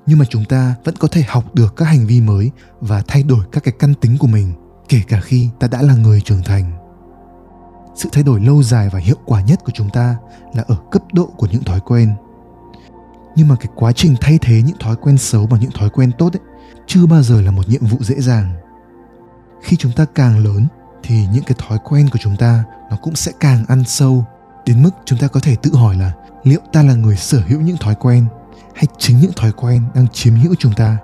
nhưng 0.07 0.19
mà 0.19 0.25
chúng 0.29 0.45
ta 0.45 0.75
vẫn 0.85 0.97
có 0.97 1.09
thể 1.09 1.23
học 1.29 1.55
được 1.55 1.77
các 1.77 1.85
hành 1.85 2.07
vi 2.07 2.21
mới 2.21 2.51
và 2.81 3.03
thay 3.09 3.23
đổi 3.23 3.45
các 3.53 3.65
cái 3.65 3.75
căn 3.79 3.95
tính 3.95 4.19
của 4.19 4.27
mình, 4.27 4.53
kể 4.89 5.01
cả 5.09 5.21
khi 5.21 5.49
ta 5.61 5.69
đã 5.69 5.83
là 5.83 5.95
người 5.95 6.21
trưởng 6.21 6.43
thành. 6.43 6.73
Sự 7.95 8.09
thay 8.13 8.23
đổi 8.23 8.41
lâu 8.41 8.63
dài 8.63 8.89
và 8.93 8.99
hiệu 8.99 9.17
quả 9.25 9.43
nhất 9.43 9.61
của 9.65 9.73
chúng 9.75 9.91
ta 9.91 10.17
là 10.55 10.65
ở 10.67 10.77
cấp 10.91 11.03
độ 11.13 11.27
của 11.27 11.47
những 11.51 11.65
thói 11.65 11.81
quen. 11.81 12.15
Nhưng 13.37 13.49
mà 13.49 13.57
cái 13.57 13.69
quá 13.75 13.93
trình 13.93 14.15
thay 14.21 14.39
thế 14.43 14.63
những 14.63 14.79
thói 14.81 14.97
quen 14.97 15.19
xấu 15.19 15.47
bằng 15.47 15.61
những 15.61 15.71
thói 15.71 15.91
quen 15.91 16.11
tốt 16.19 16.33
ấy, 16.33 16.41
chưa 16.87 17.07
bao 17.07 17.23
giờ 17.23 17.41
là 17.41 17.51
một 17.51 17.69
nhiệm 17.69 17.87
vụ 17.87 17.99
dễ 18.01 18.21
dàng. 18.21 18.53
Khi 19.63 19.77
chúng 19.77 19.93
ta 19.93 20.05
càng 20.15 20.39
lớn 20.39 20.67
thì 21.03 21.27
những 21.33 21.45
cái 21.45 21.57
thói 21.59 21.79
quen 21.85 22.09
của 22.13 22.19
chúng 22.23 22.37
ta 22.37 22.65
nó 22.91 22.97
cũng 23.03 23.15
sẽ 23.15 23.33
càng 23.41 23.65
ăn 23.69 23.85
sâu 23.87 24.25
đến 24.67 24.83
mức 24.83 24.91
chúng 25.05 25.19
ta 25.19 25.29
có 25.29 25.41
thể 25.41 25.57
tự 25.57 25.75
hỏi 25.75 25.97
là 25.97 26.13
liệu 26.45 26.61
ta 26.73 26.83
là 26.83 26.95
người 26.95 27.17
sở 27.17 27.43
hữu 27.49 27.61
những 27.61 27.77
thói 27.77 27.95
quen 27.95 28.27
hay 28.75 28.85
chính 28.99 29.21
những 29.21 29.33
thói 29.37 29.53
quen 29.53 29.83
đang 29.95 30.09
chiếm 30.09 30.35
hữu 30.35 30.55
chúng 30.59 30.73
ta? 30.73 30.99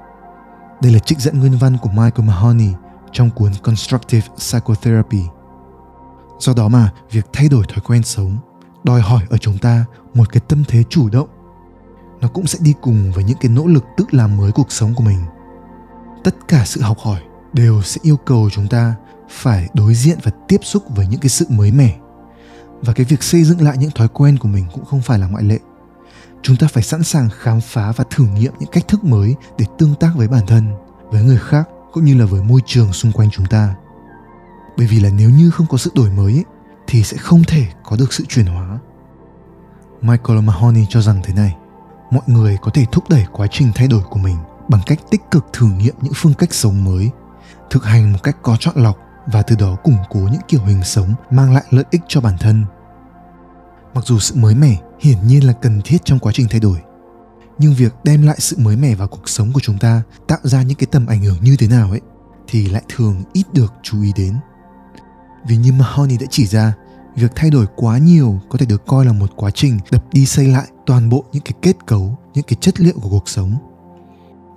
Đây 0.83 0.93
là 0.93 0.99
trích 0.99 1.19
dẫn 1.19 1.38
nguyên 1.38 1.59
văn 1.59 1.77
của 1.83 1.88
Michael 1.88 2.29
Mahoney 2.29 2.73
trong 3.12 3.31
cuốn 3.31 3.53
Constructive 3.62 4.27
Psychotherapy. 4.37 5.23
Do 6.38 6.53
đó 6.57 6.69
mà, 6.69 6.93
việc 7.11 7.27
thay 7.33 7.49
đổi 7.49 7.65
thói 7.69 7.81
quen 7.87 8.03
sống, 8.03 8.37
đòi 8.85 9.00
hỏi 9.00 9.23
ở 9.31 9.38
chúng 9.38 9.59
ta 9.59 9.85
một 10.15 10.33
cái 10.33 10.41
tâm 10.49 10.65
thế 10.69 10.85
chủ 10.88 11.09
động. 11.09 11.29
Nó 12.21 12.29
cũng 12.29 12.47
sẽ 12.47 12.59
đi 12.62 12.75
cùng 12.81 13.12
với 13.12 13.25
những 13.25 13.38
cái 13.41 13.50
nỗ 13.50 13.67
lực 13.67 13.85
tự 13.97 14.05
làm 14.11 14.37
mới 14.37 14.53
cuộc 14.53 14.73
sống 14.73 14.95
của 14.95 15.05
mình. 15.05 15.19
Tất 16.25 16.35
cả 16.49 16.62
sự 16.67 16.81
học 16.81 16.99
hỏi 16.99 17.21
đều 17.53 17.83
sẽ 17.83 18.00
yêu 18.03 18.17
cầu 18.17 18.50
chúng 18.53 18.69
ta 18.69 18.95
phải 19.31 19.69
đối 19.75 19.95
diện 19.95 20.19
và 20.23 20.31
tiếp 20.49 20.61
xúc 20.62 20.83
với 20.88 21.07
những 21.07 21.21
cái 21.21 21.29
sự 21.29 21.47
mới 21.49 21.73
mẻ 21.73 21.99
và 22.83 22.93
cái 22.93 23.07
việc 23.09 23.23
xây 23.23 23.45
dựng 23.45 23.61
lại 23.61 23.77
những 23.79 23.91
thói 23.91 24.09
quen 24.09 24.39
của 24.39 24.49
mình 24.49 24.67
cũng 24.75 24.85
không 24.85 25.03
phải 25.03 25.19
là 25.19 25.27
ngoại 25.27 25.45
lệ. 25.45 25.59
Chúng 26.43 26.57
ta 26.57 26.67
phải 26.67 26.83
sẵn 26.83 27.03
sàng 27.03 27.29
khám 27.39 27.61
phá 27.61 27.93
và 27.97 28.05
thử 28.11 28.25
nghiệm 28.25 28.53
những 28.59 28.71
cách 28.73 28.89
thức 28.89 29.05
mới 29.05 29.35
để 29.59 29.67
tương 29.79 29.95
tác 29.95 30.11
với 30.15 30.29
bản 30.29 30.47
thân 30.47 30.71
với 31.11 31.23
người 31.23 31.39
khác 31.39 31.69
cũng 31.93 32.05
như 32.05 32.19
là 32.19 32.27
với 32.27 32.43
môi 32.43 32.61
trường 32.67 32.93
xung 32.93 33.13
quanh 33.13 33.31
chúng 33.31 33.47
ta. 33.47 33.75
Bởi 34.77 34.87
vì 34.87 35.01
là 35.01 35.11
nếu 35.11 35.31
như 35.31 35.51
không 35.51 35.67
có 35.67 35.79
sự 35.79 35.91
đổi 35.95 36.11
mới 36.11 36.33
ấy, 36.33 36.45
thì 36.87 37.03
sẽ 37.03 37.17
không 37.17 37.45
thể 37.45 37.67
có 37.85 37.97
được 37.97 38.13
sự 38.13 38.25
chuyển 38.29 38.47
hóa. 38.47 38.79
Michael 40.01 40.41
mahoney 40.41 40.87
cho 40.89 41.01
rằng 41.01 41.21
thế 41.25 41.35
này 41.35 41.57
mọi 42.11 42.23
người 42.27 42.59
có 42.63 42.71
thể 42.75 42.85
thúc 42.93 43.09
đẩy 43.09 43.27
quá 43.33 43.47
trình 43.51 43.73
thay 43.75 43.89
đổi 43.89 44.03
của 44.11 44.19
mình 44.19 44.37
bằng 44.69 44.81
cách 44.87 44.99
tích 45.11 45.23
cực 45.31 45.47
thử 45.53 45.67
nghiệm 45.67 45.95
những 46.03 46.13
phương 46.17 46.35
cách 46.35 46.55
sống 46.55 46.85
mới 46.85 47.11
thực 47.71 47.85
hành 47.85 48.13
một 48.13 48.19
cách 48.23 48.37
có 48.43 48.57
chọn 48.61 48.75
lọc 48.77 48.99
và 49.33 49.43
từ 49.43 49.57
đó 49.57 49.77
củng 49.85 49.97
cố 50.11 50.21
những 50.21 50.41
kiểu 50.49 50.61
hình 50.65 50.85
sống 50.85 51.15
mang 51.31 51.55
lại 51.55 51.65
lợi 51.71 51.85
ích 51.91 52.01
cho 52.09 52.21
bản 52.21 52.39
thân 52.41 52.65
mặc 53.95 54.05
dù 54.07 54.19
sự 54.19 54.35
mới 54.35 54.55
mẻ 54.55 54.77
hiển 55.01 55.19
nhiên 55.27 55.47
là 55.47 55.53
cần 55.53 55.81
thiết 55.85 56.05
trong 56.05 56.19
quá 56.19 56.33
trình 56.33 56.47
thay 56.51 56.61
đổi 56.61 56.79
nhưng 57.59 57.75
việc 57.75 57.95
đem 58.05 58.23
lại 58.23 58.37
sự 58.39 58.57
mới 58.59 58.77
mẻ 58.77 58.95
vào 58.95 59.09
cuộc 59.09 59.29
sống 59.29 59.53
của 59.53 59.61
chúng 59.61 59.79
ta 59.79 60.03
tạo 60.27 60.39
ra 60.43 60.63
những 60.63 60.79
cái 60.79 60.87
tầm 60.91 61.07
ảnh 61.07 61.25
hưởng 61.25 61.39
như 61.43 61.57
thế 61.59 61.69
nào 61.69 61.91
ấy 61.91 62.01
thì 62.49 62.69
lại 62.69 62.83
thường 62.89 63.23
ít 63.33 63.45
được 63.53 63.75
chú 63.83 64.03
ý 64.03 64.13
đến 64.17 64.35
vì 65.49 65.57
như 65.57 65.73
Mahoney 65.73 66.17
đã 66.19 66.27
chỉ 66.31 66.47
ra, 66.47 66.73
việc 67.17 67.33
thay 67.35 67.51
đổi 67.51 67.67
quá 67.77 67.99
nhiều 67.99 68.41
có 68.49 68.59
thể 68.59 68.67
được 68.67 68.87
coi 68.87 69.05
là 69.05 69.13
một 69.13 69.31
quá 69.37 69.51
trình 69.51 69.79
đập 69.91 70.05
đi 70.13 70.27
xây 70.27 70.47
lại 70.47 70.67
toàn 70.87 71.09
bộ 71.09 71.25
những 71.33 71.43
cái 71.43 71.53
kết 71.63 71.77
cấu, 71.87 72.19
những 72.35 72.45
cái 72.45 72.57
chất 72.61 72.81
liệu 72.81 72.95
của 73.03 73.09
cuộc 73.09 73.29
sống. 73.29 73.59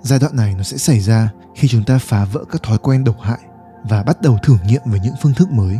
Giai 0.01 0.20
đoạn 0.20 0.36
này 0.36 0.56
nó 0.58 0.63
sẽ 0.63 0.78
xảy 0.78 1.00
ra 1.00 1.30
khi 1.56 1.68
chúng 1.68 1.84
ta 1.84 1.98
phá 1.98 2.25
vỡ 2.25 2.44
các 2.51 2.63
thói 2.63 2.78
quen 2.78 3.04
độc 3.04 3.18
hại 3.22 3.40
và 3.83 4.03
bắt 4.03 4.21
đầu 4.21 4.38
thử 4.43 4.57
nghiệm 4.65 4.81
với 4.85 5.00
những 5.00 5.13
phương 5.21 5.33
thức 5.33 5.51
mới. 5.51 5.79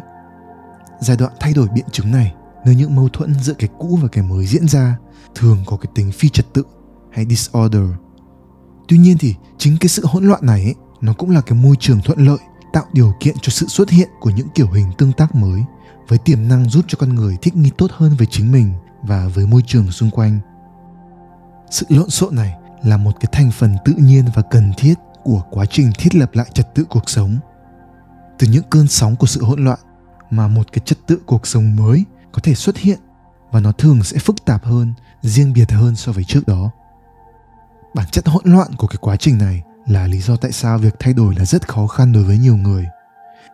Giai 1.00 1.18
đoạn 1.18 1.34
thay 1.40 1.54
đổi 1.54 1.68
biện 1.68 1.86
chứng 1.92 2.12
này, 2.12 2.34
nơi 2.66 2.76
những 2.76 2.96
mâu 2.96 3.10
thuẫn 3.10 3.34
giữa 3.40 3.54
cái 3.54 3.70
cũ 3.78 4.00
và 4.02 4.08
cái 4.08 4.24
mới 4.24 4.46
diễn 4.46 4.68
ra, 4.68 4.98
thường 5.36 5.58
có 5.66 5.78
cái 5.78 5.92
tính 5.96 6.12
phi 6.12 6.30
trật 6.30 6.46
tự 6.54 6.64
hay 7.12 7.26
disorder. 7.30 7.84
Tuy 8.88 8.98
nhiên 8.98 9.18
thì 9.20 9.36
chính 9.58 9.78
cái 9.80 9.90
sự 9.90 10.06
hỗn 10.06 10.24
loạn 10.24 10.46
này 10.46 10.64
ấy, 10.64 10.76
nó 11.02 11.14
cũng 11.14 11.30
là 11.30 11.42
cái 11.42 11.60
môi 11.60 11.76
trường 11.80 12.02
thuận 12.02 12.20
lợi 12.20 12.40
tạo 12.74 12.86
điều 12.94 13.14
kiện 13.20 13.36
cho 13.42 13.50
sự 13.50 13.68
xuất 13.68 13.90
hiện 13.90 14.10
của 14.20 14.30
những 14.30 14.48
kiểu 14.56 14.68
hình 14.72 14.92
tương 14.98 15.14
tác 15.14 15.36
mới 15.36 15.64
với 16.08 16.18
tiềm 16.18 16.48
năng 16.48 16.70
giúp 16.70 16.86
cho 16.88 16.98
con 17.00 17.16
người 17.16 17.38
thích 17.42 17.56
nghi 17.56 17.72
tốt 17.78 17.92
hơn 17.94 18.16
với 18.18 18.28
chính 18.32 18.52
mình 18.52 18.74
và 19.02 19.28
với 19.28 19.48
môi 19.48 19.62
trường 19.68 19.92
xung 19.92 20.10
quanh 20.10 20.40
sự 21.72 21.86
lộn 21.90 22.10
xộn 22.10 22.36
này 22.36 22.54
là 22.84 22.98
một 22.98 23.12
cái 23.20 23.30
thành 23.32 23.52
phần 23.52 23.76
tự 23.86 23.94
nhiên 23.98 24.26
và 24.36 24.42
cần 24.42 24.72
thiết 24.78 24.94
của 25.24 25.44
quá 25.52 25.66
trình 25.66 25.92
thiết 25.98 26.16
lập 26.16 26.30
lại 26.34 26.46
trật 26.54 26.76
tự 26.76 26.86
cuộc 26.90 27.10
sống 27.10 27.38
từ 28.42 28.48
những 28.48 28.64
cơn 28.70 28.88
sóng 28.88 29.16
của 29.16 29.28
sự 29.28 29.44
hỗn 29.44 29.66
loạn 29.66 29.80
mà 30.30 30.48
một 30.48 30.72
cái 30.72 30.82
chất 30.86 30.98
tự 31.08 31.20
cuộc 31.26 31.48
sống 31.48 31.76
mới 31.76 32.04
có 32.32 32.40
thể 32.44 32.56
xuất 32.56 32.78
hiện 32.78 33.00
và 33.52 33.60
nó 33.60 33.72
thường 33.72 34.04
sẽ 34.04 34.18
phức 34.18 34.46
tạp 34.46 34.66
hơn, 34.66 34.94
riêng 35.22 35.54
biệt 35.54 35.72
hơn 35.72 35.96
so 35.96 36.12
với 36.12 36.24
trước 36.24 36.48
đó. 36.48 36.72
Bản 37.96 38.08
chất 38.12 38.28
hỗn 38.28 38.44
loạn 38.46 38.76
của 38.78 38.88
cái 38.88 38.98
quá 39.02 39.16
trình 39.16 39.38
này 39.38 39.62
là 39.88 40.08
lý 40.08 40.22
do 40.22 40.36
tại 40.36 40.52
sao 40.52 40.78
việc 40.78 40.96
thay 41.00 41.14
đổi 41.14 41.36
là 41.36 41.46
rất 41.46 41.68
khó 41.68 41.88
khăn 41.88 42.12
đối 42.12 42.24
với 42.24 42.38
nhiều 42.38 42.56
người. 42.58 42.88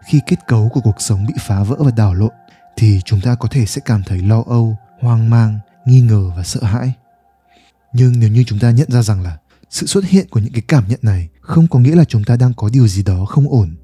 Khi 0.05 0.21
kết 0.27 0.47
cấu 0.47 0.69
của 0.69 0.81
cuộc 0.81 1.01
sống 1.01 1.25
bị 1.25 1.33
phá 1.39 1.63
vỡ 1.63 1.75
và 1.79 1.91
đảo 1.91 2.13
lộn, 2.13 2.33
thì 2.77 3.01
chúng 3.05 3.21
ta 3.21 3.35
có 3.35 3.47
thể 3.51 3.65
sẽ 3.65 3.81
cảm 3.85 4.03
thấy 4.03 4.19
lo 4.19 4.43
âu, 4.47 4.75
hoang 5.01 5.29
mang, 5.29 5.59
nghi 5.85 6.01
ngờ 6.01 6.31
và 6.37 6.43
sợ 6.43 6.63
hãi. 6.63 6.93
Nhưng 7.93 8.19
nếu 8.19 8.29
như 8.29 8.43
chúng 8.47 8.59
ta 8.59 8.71
nhận 8.71 8.91
ra 8.91 9.01
rằng 9.01 9.21
là 9.21 9.37
sự 9.69 9.87
xuất 9.87 10.05
hiện 10.05 10.27
của 10.29 10.39
những 10.39 10.53
cái 10.53 10.63
cảm 10.67 10.83
nhận 10.87 10.99
này 11.01 11.29
không 11.41 11.67
có 11.67 11.79
nghĩa 11.79 11.95
là 11.95 12.03
chúng 12.03 12.23
ta 12.23 12.35
đang 12.35 12.53
có 12.53 12.69
điều 12.73 12.87
gì 12.87 13.03
đó 13.03 13.25
không 13.25 13.49
ổn 13.49 13.75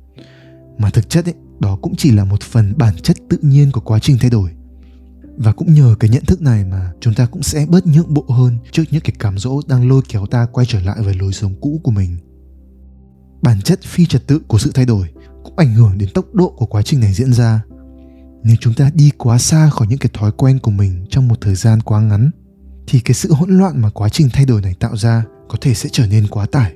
mà 0.77 0.89
thực 0.89 1.09
chất 1.09 1.25
ấy, 1.25 1.33
đó 1.59 1.77
cũng 1.81 1.95
chỉ 1.95 2.11
là 2.11 2.23
một 2.23 2.41
phần 2.41 2.73
bản 2.77 2.95
chất 3.03 3.17
tự 3.29 3.37
nhiên 3.41 3.71
của 3.71 3.81
quá 3.81 3.99
trình 3.99 4.17
thay 4.21 4.29
đổi. 4.29 4.49
Và 5.37 5.51
cũng 5.51 5.73
nhờ 5.73 5.95
cái 5.99 6.09
nhận 6.09 6.25
thức 6.25 6.41
này 6.41 6.65
mà 6.65 6.91
chúng 7.01 7.13
ta 7.13 7.25
cũng 7.25 7.43
sẽ 7.43 7.65
bớt 7.69 7.87
nhượng 7.87 8.13
bộ 8.13 8.25
hơn 8.29 8.57
trước 8.71 8.83
những 8.91 9.01
cái 9.01 9.15
cám 9.19 9.37
dỗ 9.37 9.61
đang 9.67 9.89
lôi 9.89 10.01
kéo 10.09 10.25
ta 10.25 10.45
quay 10.45 10.65
trở 10.69 10.79
lại 10.79 10.97
với 10.99 11.13
lối 11.13 11.33
sống 11.33 11.53
cũ 11.61 11.79
của 11.83 11.91
mình. 11.91 12.17
Bản 13.41 13.61
chất 13.61 13.79
phi 13.83 14.05
trật 14.05 14.27
tự 14.27 14.39
của 14.47 14.57
sự 14.57 14.71
thay 14.73 14.85
đổi 14.85 15.07
cũng 15.43 15.53
ảnh 15.57 15.73
hưởng 15.73 15.97
đến 15.97 16.09
tốc 16.13 16.33
độ 16.33 16.53
của 16.57 16.65
quá 16.65 16.81
trình 16.81 16.99
này 16.99 17.13
diễn 17.13 17.33
ra. 17.33 17.63
Nếu 18.43 18.55
chúng 18.59 18.73
ta 18.73 18.91
đi 18.93 19.11
quá 19.17 19.37
xa 19.37 19.69
khỏi 19.69 19.87
những 19.87 19.99
cái 19.99 20.09
thói 20.13 20.31
quen 20.31 20.59
của 20.59 20.71
mình 20.71 21.05
trong 21.09 21.27
một 21.27 21.41
thời 21.41 21.55
gian 21.55 21.81
quá 21.81 22.01
ngắn 22.01 22.31
thì 22.87 22.99
cái 22.99 23.13
sự 23.13 23.33
hỗn 23.33 23.49
loạn 23.49 23.81
mà 23.81 23.89
quá 23.89 24.09
trình 24.09 24.29
thay 24.33 24.45
đổi 24.45 24.61
này 24.61 24.73
tạo 24.79 24.97
ra 24.97 25.23
có 25.49 25.57
thể 25.61 25.73
sẽ 25.73 25.89
trở 25.91 26.07
nên 26.07 26.27
quá 26.27 26.45
tải. 26.45 26.73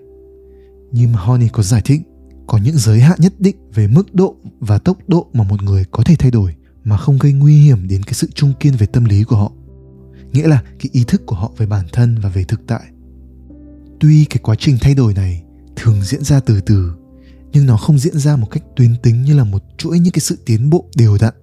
Như 0.92 1.08
mà 1.08 1.20
Honey 1.20 1.48
có 1.50 1.64
giải 1.64 1.82
thích 1.86 2.02
có 2.48 2.58
những 2.58 2.78
giới 2.78 3.00
hạn 3.00 3.18
nhất 3.22 3.34
định 3.40 3.56
về 3.74 3.88
mức 3.88 4.16
độ 4.16 4.36
và 4.60 4.78
tốc 4.78 4.98
độ 5.08 5.28
mà 5.34 5.44
một 5.44 5.64
người 5.64 5.86
có 5.92 6.04
thể 6.04 6.16
thay 6.16 6.32
đổi 6.32 6.56
mà 6.84 6.98
không 6.98 7.18
gây 7.18 7.34
nguy 7.34 7.58
hiểm 7.58 7.88
đến 7.88 8.04
cái 8.04 8.14
sự 8.14 8.30
trung 8.36 8.54
kiên 8.60 8.74
về 8.74 8.86
tâm 8.86 9.06
lý 9.06 9.24
của 9.24 9.36
họ. 9.36 9.52
Nghĩa 10.32 10.48
là 10.48 10.64
cái 10.80 10.90
ý 10.92 11.04
thức 11.04 11.26
của 11.26 11.36
họ 11.36 11.52
về 11.58 11.66
bản 11.66 11.86
thân 11.94 12.20
và 12.22 12.30
về 12.30 12.44
thực 12.44 12.62
tại. 12.68 12.84
Tuy 14.00 14.26
cái 14.26 14.38
quá 14.44 14.56
trình 14.60 14.78
thay 14.82 14.96
đổi 14.96 15.14
này 15.14 15.44
thường 15.76 16.02
diễn 16.02 16.24
ra 16.24 16.40
từ 16.40 16.62
từ, 16.62 16.92
nhưng 17.52 17.66
nó 17.66 17.78
không 17.78 18.00
diễn 18.00 18.18
ra 18.18 18.36
một 18.36 18.48
cách 18.52 18.64
tuyến 18.76 18.96
tính 19.04 19.22
như 19.22 19.38
là 19.38 19.44
một 19.44 19.64
chuỗi 19.78 20.00
những 20.00 20.14
cái 20.14 20.20
sự 20.20 20.38
tiến 20.46 20.70
bộ 20.70 20.90
đều 20.96 21.18
đặn. 21.22 21.34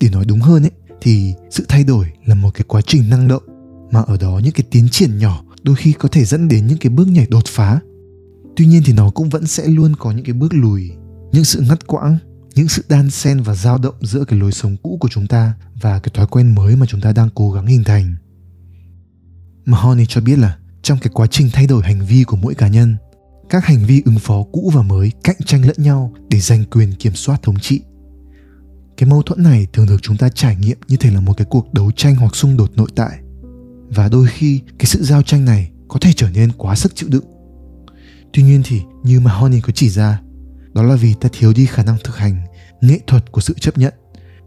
Để 0.00 0.08
nói 0.10 0.24
đúng 0.28 0.40
hơn 0.40 0.62
ấy, 0.62 0.70
thì 1.00 1.34
sự 1.50 1.64
thay 1.68 1.84
đổi 1.84 2.06
là 2.24 2.34
một 2.34 2.50
cái 2.54 2.64
quá 2.68 2.80
trình 2.86 3.10
năng 3.10 3.28
động, 3.28 3.42
mà 3.90 4.00
ở 4.00 4.16
đó 4.16 4.40
những 4.44 4.52
cái 4.52 4.66
tiến 4.70 4.88
triển 4.90 5.18
nhỏ 5.18 5.44
đôi 5.62 5.76
khi 5.76 5.92
có 5.92 6.08
thể 6.08 6.24
dẫn 6.24 6.48
đến 6.48 6.66
những 6.66 6.78
cái 6.78 6.90
bước 6.90 7.08
nhảy 7.08 7.26
đột 7.26 7.44
phá 7.46 7.80
tuy 8.56 8.66
nhiên 8.66 8.82
thì 8.84 8.92
nó 8.92 9.10
cũng 9.10 9.28
vẫn 9.28 9.46
sẽ 9.46 9.66
luôn 9.66 9.96
có 9.96 10.10
những 10.10 10.24
cái 10.24 10.32
bước 10.32 10.54
lùi, 10.54 10.90
những 11.32 11.44
sự 11.44 11.60
ngắt 11.60 11.86
quãng, 11.86 12.18
những 12.54 12.68
sự 12.68 12.84
đan 12.88 13.10
xen 13.10 13.40
và 13.42 13.54
dao 13.54 13.78
động 13.78 13.94
giữa 14.00 14.24
cái 14.24 14.38
lối 14.38 14.52
sống 14.52 14.76
cũ 14.82 14.98
của 15.00 15.08
chúng 15.08 15.26
ta 15.26 15.54
và 15.80 15.98
cái 15.98 16.10
thói 16.14 16.26
quen 16.26 16.54
mới 16.54 16.76
mà 16.76 16.86
chúng 16.86 17.00
ta 17.00 17.12
đang 17.12 17.28
cố 17.34 17.52
gắng 17.52 17.66
hình 17.66 17.84
thành. 17.84 18.14
Mahoney 19.64 20.06
cho 20.08 20.20
biết 20.20 20.38
là 20.38 20.58
trong 20.82 20.98
cái 20.98 21.10
quá 21.14 21.26
trình 21.26 21.50
thay 21.52 21.66
đổi 21.66 21.82
hành 21.82 22.06
vi 22.06 22.24
của 22.24 22.36
mỗi 22.36 22.54
cá 22.54 22.68
nhân, 22.68 22.96
các 23.50 23.64
hành 23.64 23.84
vi 23.86 24.02
ứng 24.04 24.18
phó 24.18 24.42
cũ 24.52 24.72
và 24.74 24.82
mới 24.82 25.12
cạnh 25.24 25.36
tranh 25.44 25.66
lẫn 25.66 25.76
nhau 25.78 26.12
để 26.30 26.40
giành 26.40 26.64
quyền 26.64 26.92
kiểm 26.92 27.14
soát 27.14 27.42
thống 27.42 27.58
trị. 27.58 27.80
Cái 28.96 29.08
mâu 29.08 29.22
thuẫn 29.22 29.42
này 29.42 29.66
thường 29.72 29.86
được 29.86 30.02
chúng 30.02 30.16
ta 30.16 30.28
trải 30.28 30.56
nghiệm 30.56 30.78
như 30.88 30.96
thể 30.96 31.10
là 31.10 31.20
một 31.20 31.36
cái 31.36 31.46
cuộc 31.50 31.74
đấu 31.74 31.90
tranh 31.96 32.16
hoặc 32.16 32.36
xung 32.36 32.56
đột 32.56 32.70
nội 32.76 32.88
tại. 32.96 33.18
Và 33.88 34.08
đôi 34.08 34.26
khi, 34.26 34.60
cái 34.78 34.86
sự 34.86 35.04
giao 35.04 35.22
tranh 35.22 35.44
này 35.44 35.70
có 35.88 35.98
thể 36.00 36.12
trở 36.12 36.30
nên 36.30 36.52
quá 36.52 36.76
sức 36.76 36.92
chịu 36.96 37.08
đựng 37.08 37.24
tuy 38.32 38.42
nhiên 38.42 38.62
thì, 38.64 38.82
như 39.02 39.20
mà 39.20 39.32
Honey 39.32 39.60
có 39.60 39.72
chỉ 39.74 39.90
ra, 39.90 40.20
đó 40.72 40.82
là 40.82 40.96
vì 40.96 41.14
ta 41.20 41.28
thiếu 41.32 41.52
đi 41.52 41.66
khả 41.66 41.82
năng 41.82 41.96
thực 42.04 42.16
hành 42.16 42.46
nghệ 42.80 43.00
thuật 43.06 43.32
của 43.32 43.40
sự 43.40 43.54
chấp 43.60 43.78
nhận, 43.78 43.94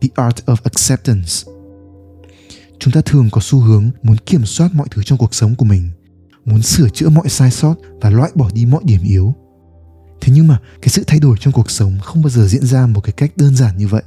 the 0.01 0.09
art 0.15 0.35
of 0.45 0.55
acceptance. 0.63 1.33
Chúng 2.79 2.93
ta 2.93 3.01
thường 3.01 3.29
có 3.31 3.41
xu 3.41 3.59
hướng 3.59 3.89
muốn 4.03 4.17
kiểm 4.17 4.45
soát 4.45 4.69
mọi 4.73 4.87
thứ 4.91 5.03
trong 5.03 5.17
cuộc 5.17 5.35
sống 5.35 5.55
của 5.55 5.65
mình, 5.65 5.89
muốn 6.45 6.61
sửa 6.61 6.89
chữa 6.89 7.09
mọi 7.09 7.29
sai 7.29 7.51
sót 7.51 7.75
và 8.01 8.09
loại 8.09 8.31
bỏ 8.35 8.49
đi 8.53 8.65
mọi 8.65 8.81
điểm 8.83 9.01
yếu. 9.03 9.35
Thế 10.21 10.33
nhưng 10.35 10.47
mà, 10.47 10.59
cái 10.81 10.89
sự 10.89 11.03
thay 11.07 11.19
đổi 11.19 11.37
trong 11.39 11.53
cuộc 11.53 11.71
sống 11.71 11.99
không 11.99 12.21
bao 12.21 12.29
giờ 12.29 12.47
diễn 12.47 12.65
ra 12.65 12.87
một 12.87 13.01
cái 13.01 13.11
cách 13.11 13.31
đơn 13.35 13.55
giản 13.55 13.77
như 13.77 13.87
vậy. 13.87 14.03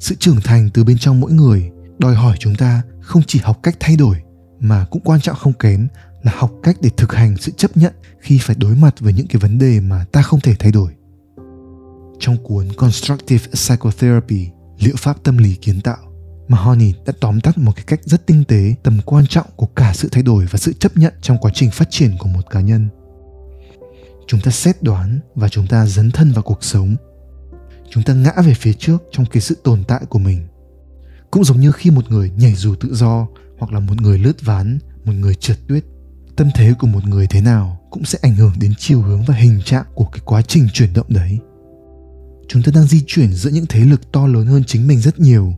Sự 0.00 0.14
trưởng 0.18 0.40
thành 0.40 0.70
từ 0.74 0.84
bên 0.84 0.98
trong 0.98 1.20
mỗi 1.20 1.32
người 1.32 1.70
đòi 1.98 2.14
hỏi 2.14 2.36
chúng 2.40 2.54
ta 2.54 2.82
không 3.00 3.22
chỉ 3.26 3.38
học 3.38 3.62
cách 3.62 3.76
thay 3.80 3.96
đổi 3.96 4.16
mà 4.60 4.84
cũng 4.90 5.02
quan 5.04 5.20
trọng 5.20 5.36
không 5.36 5.52
kém 5.52 5.88
là 6.26 6.32
học 6.36 6.52
cách 6.62 6.76
để 6.80 6.90
thực 6.96 7.12
hành 7.12 7.36
sự 7.36 7.52
chấp 7.56 7.76
nhận 7.76 7.92
khi 8.20 8.38
phải 8.42 8.56
đối 8.58 8.74
mặt 8.74 9.00
với 9.00 9.12
những 9.12 9.26
cái 9.26 9.40
vấn 9.40 9.58
đề 9.58 9.80
mà 9.80 10.04
ta 10.12 10.22
không 10.22 10.40
thể 10.40 10.54
thay 10.58 10.72
đổi 10.72 10.92
trong 12.18 12.36
cuốn 12.42 12.68
Constructive 12.76 13.46
Psychotherapy, 13.52 14.48
liệu 14.78 14.94
pháp 14.98 15.22
tâm 15.22 15.38
lý 15.38 15.54
kiến 15.54 15.80
tạo, 15.80 15.96
Mahoney 16.48 16.92
đã 17.06 17.12
tóm 17.20 17.40
tắt 17.40 17.58
một 17.58 17.72
cái 17.76 17.84
cách 17.86 18.00
rất 18.04 18.26
tinh 18.26 18.44
tế 18.48 18.74
tầm 18.82 18.98
quan 19.04 19.26
trọng 19.26 19.46
của 19.56 19.66
cả 19.66 19.92
sự 19.94 20.08
thay 20.12 20.22
đổi 20.22 20.46
và 20.50 20.58
sự 20.58 20.72
chấp 20.72 20.96
nhận 20.96 21.12
trong 21.20 21.38
quá 21.38 21.50
trình 21.54 21.70
phát 21.70 21.90
triển 21.90 22.16
của 22.18 22.28
một 22.28 22.50
cá 22.50 22.60
nhân. 22.60 22.88
Chúng 24.26 24.40
ta 24.40 24.50
xét 24.50 24.82
đoán 24.82 25.20
và 25.34 25.48
chúng 25.48 25.66
ta 25.66 25.86
dấn 25.86 26.10
thân 26.10 26.32
vào 26.32 26.42
cuộc 26.42 26.64
sống. 26.64 26.96
Chúng 27.90 28.02
ta 28.02 28.14
ngã 28.14 28.32
về 28.44 28.54
phía 28.54 28.72
trước 28.72 29.02
trong 29.10 29.26
cái 29.26 29.40
sự 29.40 29.56
tồn 29.64 29.84
tại 29.84 30.00
của 30.08 30.18
mình. 30.18 30.46
Cũng 31.30 31.44
giống 31.44 31.60
như 31.60 31.72
khi 31.72 31.90
một 31.90 32.10
người 32.10 32.30
nhảy 32.36 32.54
dù 32.54 32.74
tự 32.74 32.94
do 32.94 33.26
hoặc 33.58 33.72
là 33.72 33.80
một 33.80 34.00
người 34.00 34.18
lướt 34.18 34.44
ván, 34.44 34.78
một 35.04 35.12
người 35.12 35.34
trượt 35.34 35.58
tuyết. 35.68 35.84
Tâm 36.36 36.50
thế 36.54 36.72
của 36.78 36.86
một 36.86 37.04
người 37.04 37.26
thế 37.26 37.40
nào 37.40 37.80
cũng 37.90 38.04
sẽ 38.04 38.18
ảnh 38.22 38.34
hưởng 38.34 38.52
đến 38.58 38.72
chiều 38.78 39.02
hướng 39.02 39.22
và 39.22 39.34
hình 39.34 39.60
trạng 39.64 39.84
của 39.94 40.04
cái 40.04 40.20
quá 40.24 40.42
trình 40.42 40.68
chuyển 40.72 40.92
động 40.92 41.06
đấy. 41.08 41.38
Chúng 42.48 42.62
ta 42.62 42.72
đang 42.74 42.84
di 42.84 43.02
chuyển 43.06 43.32
giữa 43.32 43.50
những 43.50 43.66
thế 43.68 43.80
lực 43.80 44.12
to 44.12 44.26
lớn 44.26 44.46
hơn 44.46 44.64
chính 44.66 44.86
mình 44.86 45.00
rất 45.00 45.20
nhiều, 45.20 45.54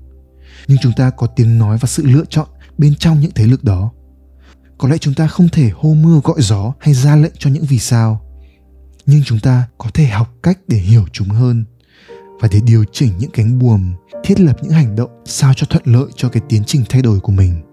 nhưng 0.69 0.79
chúng 0.83 0.93
ta 0.97 1.11
có 1.11 1.27
tiếng 1.27 1.59
nói 1.59 1.79
và 1.81 1.87
sự 1.87 2.07
lựa 2.07 2.25
chọn 2.31 2.49
bên 2.79 2.95
trong 2.95 3.21
những 3.21 3.31
thế 3.35 3.47
lực 3.47 3.65
đó. 3.65 3.93
Có 4.79 4.89
lẽ 4.89 4.99
chúng 4.99 5.15
ta 5.15 5.27
không 5.27 5.49
thể 5.49 5.71
hô 5.75 5.95
mưa 5.95 6.21
gọi 6.25 6.43
gió 6.43 6.73
hay 6.81 6.95
ra 6.95 7.17
lệnh 7.17 7.35
cho 7.39 7.51
những 7.51 7.65
vì 7.65 7.79
sao, 7.79 8.21
nhưng 9.07 9.23
chúng 9.25 9.41
ta 9.41 9.67
có 9.79 9.91
thể 9.95 10.07
học 10.07 10.35
cách 10.43 10.59
để 10.69 10.77
hiểu 10.77 11.05
chúng 11.13 11.29
hơn 11.29 11.65
và 12.41 12.49
để 12.53 12.61
điều 12.65 12.85
chỉnh 12.93 13.13
những 13.19 13.31
cánh 13.31 13.59
buồm, 13.59 13.95
thiết 14.25 14.41
lập 14.41 14.57
những 14.63 14.73
hành 14.73 14.97
động 14.97 15.11
sao 15.25 15.53
cho 15.57 15.67
thuận 15.71 15.83
lợi 15.87 16.07
cho 16.17 16.29
cái 16.29 16.43
tiến 16.49 16.63
trình 16.67 16.85
thay 16.89 17.03
đổi 17.03 17.21
của 17.21 17.33
mình 17.33 17.68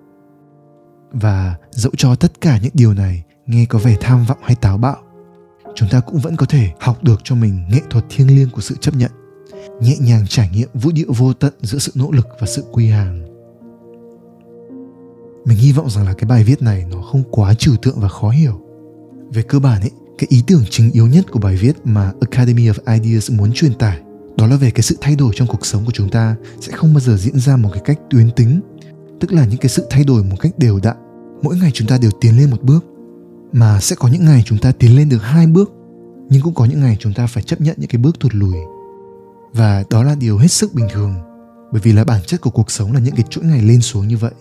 và 1.16 1.56
dẫu 1.72 1.92
cho 1.98 2.16
tất 2.16 2.42
cả 2.42 2.60
những 2.62 2.72
điều 2.74 2.94
này 2.94 3.24
nghe 3.46 3.66
có 3.66 3.80
vẻ 3.80 3.98
tham 4.02 4.26
vọng 4.26 4.40
hay 4.42 4.56
táo 4.56 4.78
bạo, 4.78 4.98
chúng 5.76 5.90
ta 5.90 6.00
cũng 6.00 6.20
vẫn 6.20 6.36
có 6.36 6.46
thể 6.46 6.70
học 6.80 7.04
được 7.04 7.22
cho 7.24 7.36
mình 7.36 7.66
nghệ 7.70 7.80
thuật 7.90 8.06
thiêng 8.10 8.28
liêng 8.28 8.50
của 8.50 8.62
sự 8.62 8.76
chấp 8.82 8.96
nhận, 8.96 9.12
nhẹ 9.82 9.96
nhàng 10.00 10.26
trải 10.30 10.50
nghiệm 10.50 10.70
vũ 10.74 10.92
điệu 10.92 11.14
vô 11.18 11.34
tận 11.34 11.54
giữa 11.62 11.78
sự 11.78 11.92
nỗ 11.96 12.12
lực 12.12 12.28
và 12.40 12.48
sự 12.48 12.64
quy 12.72 12.88
hàng. 12.88 13.26
Mình 15.46 15.58
hy 15.58 15.72
vọng 15.72 15.90
rằng 15.90 16.06
là 16.06 16.14
cái 16.14 16.28
bài 16.28 16.44
viết 16.44 16.62
này 16.62 16.86
nó 16.92 17.02
không 17.02 17.24
quá 17.32 17.54
trừu 17.54 17.76
tượng 17.76 18.00
và 18.00 18.08
khó 18.08 18.30
hiểu. 18.30 18.62
Về 19.30 19.42
cơ 19.42 19.60
bản 19.60 19.82
ấy, 19.82 19.92
cái 20.18 20.28
ý 20.30 20.44
tưởng 20.48 20.64
chính 20.70 20.92
yếu 20.92 21.08
nhất 21.08 21.26
của 21.32 21.40
bài 21.40 21.56
viết 21.56 21.74
mà 21.84 22.12
Academy 22.22 22.70
of 22.70 23.00
Ideas 23.00 23.32
muốn 23.32 23.52
truyền 23.54 23.74
tải, 23.74 24.02
đó 24.38 24.48
là 24.48 24.56
về 24.56 24.72
cái 24.72 24.82
sự 24.82 24.98
thay 25.02 25.16
đổi 25.16 25.32
trong 25.36 25.48
cuộc 25.48 25.66
sống 25.66 25.86
của 25.86 25.92
chúng 25.92 26.10
ta 26.10 26.36
sẽ 26.62 26.72
không 26.72 26.94
bao 26.94 27.00
giờ 27.00 27.18
diễn 27.18 27.40
ra 27.40 27.58
một 27.58 27.70
cái 27.74 27.82
cách 27.86 28.00
tuyến 28.10 28.32
tính, 28.32 28.62
tức 29.20 29.34
là 29.34 29.46
những 29.46 29.60
cái 29.60 29.70
sự 29.70 29.88
thay 29.90 30.04
đổi 30.04 30.24
một 30.24 30.36
cách 30.40 30.52
đều 30.58 30.80
đặn 30.84 30.96
mỗi 31.42 31.58
ngày 31.58 31.72
chúng 31.74 31.88
ta 31.88 31.98
đều 31.98 32.12
tiến 32.12 32.38
lên 32.38 32.50
một 32.50 32.62
bước, 32.62 32.86
mà 33.52 33.80
sẽ 33.80 33.96
có 33.96 34.08
những 34.08 34.26
ngày 34.26 34.44
chúng 34.46 34.58
ta 34.58 34.72
tiến 34.72 34.96
lên 34.96 35.10
được 35.10 35.18
hai 35.18 35.48
bước, 35.48 35.72
nhưng 36.30 36.42
cũng 36.42 36.54
có 36.54 36.66
những 36.66 36.80
ngày 36.80 36.98
chúng 37.00 37.14
ta 37.14 37.28
phải 37.28 37.44
chấp 37.44 37.62
nhận 37.62 37.76
những 37.80 37.90
cái 37.90 38.02
bước 38.02 38.20
thụt 38.20 38.36
lùi. 38.36 38.56
Và 39.54 39.84
đó 39.90 40.04
là 40.04 40.16
điều 40.16 40.38
hết 40.38 40.52
sức 40.52 40.74
bình 40.74 40.88
thường, 40.94 41.16
bởi 41.72 41.82
vì 41.82 41.94
là 41.94 42.04
bản 42.04 42.22
chất 42.26 42.42
của 42.42 42.50
cuộc 42.50 42.72
sống 42.72 42.94
là 42.94 43.00
những 43.00 43.16
cái 43.16 43.26
chuỗi 43.30 43.44
ngày 43.44 43.62
lên 43.62 43.82
xuống 43.82 44.08
như 44.08 44.18
vậy. 44.18 44.32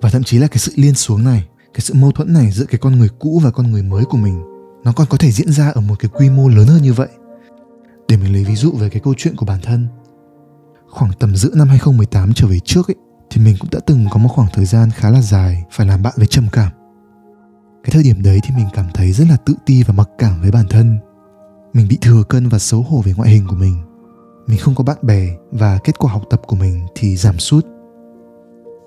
Và 0.00 0.10
thậm 0.10 0.22
chí 0.22 0.38
là 0.38 0.46
cái 0.46 0.58
sự 0.58 0.72
liên 0.76 0.94
xuống 0.94 1.24
này, 1.24 1.48
cái 1.74 1.80
sự 1.80 1.94
mâu 1.94 2.12
thuẫn 2.12 2.32
này 2.32 2.50
giữa 2.50 2.64
cái 2.64 2.78
con 2.78 2.98
người 2.98 3.08
cũ 3.18 3.40
và 3.44 3.50
con 3.50 3.70
người 3.70 3.82
mới 3.82 4.04
của 4.04 4.18
mình, 4.18 4.42
nó 4.84 4.92
còn 4.92 5.06
có 5.10 5.16
thể 5.16 5.30
diễn 5.30 5.52
ra 5.52 5.68
ở 5.70 5.80
một 5.80 5.94
cái 5.98 6.10
quy 6.14 6.30
mô 6.30 6.48
lớn 6.48 6.66
hơn 6.66 6.82
như 6.82 6.92
vậy. 6.92 7.08
Để 8.08 8.16
mình 8.16 8.32
lấy 8.32 8.44
ví 8.44 8.56
dụ 8.56 8.72
về 8.72 8.88
cái 8.88 9.00
câu 9.00 9.14
chuyện 9.16 9.36
của 9.36 9.46
bản 9.46 9.60
thân. 9.62 9.88
Khoảng 10.88 11.12
tầm 11.18 11.36
giữa 11.36 11.50
năm 11.54 11.68
2018 11.68 12.32
trở 12.34 12.46
về 12.46 12.58
trước 12.64 12.90
ấy 12.90 12.96
thì 13.30 13.44
mình 13.44 13.56
cũng 13.60 13.70
đã 13.72 13.80
từng 13.86 14.06
có 14.10 14.18
một 14.18 14.28
khoảng 14.28 14.48
thời 14.52 14.64
gian 14.64 14.90
khá 14.90 15.10
là 15.10 15.20
dài 15.20 15.64
phải 15.70 15.86
làm 15.86 16.02
bạn 16.02 16.14
với 16.16 16.26
trầm 16.26 16.46
cảm. 16.52 16.72
Cái 17.84 17.90
thời 17.92 18.02
điểm 18.02 18.22
đấy 18.22 18.40
thì 18.42 18.54
mình 18.56 18.66
cảm 18.72 18.86
thấy 18.94 19.12
rất 19.12 19.28
là 19.30 19.36
tự 19.36 19.54
ti 19.66 19.82
và 19.82 19.94
mặc 19.94 20.08
cảm 20.18 20.40
với 20.40 20.50
bản 20.50 20.66
thân. 20.70 20.98
Mình 21.72 21.86
bị 21.88 21.98
thừa 22.02 22.22
cân 22.22 22.48
và 22.48 22.58
xấu 22.58 22.82
hổ 22.82 23.00
về 23.00 23.12
ngoại 23.16 23.30
hình 23.30 23.46
của 23.48 23.56
mình. 23.56 23.76
Mình 24.46 24.58
không 24.58 24.74
có 24.74 24.84
bạn 24.84 24.96
bè 25.02 25.28
và 25.52 25.78
kết 25.84 25.98
quả 25.98 26.12
học 26.12 26.22
tập 26.30 26.42
của 26.46 26.56
mình 26.56 26.86
thì 26.94 27.16
giảm 27.16 27.38
sút. 27.38 27.66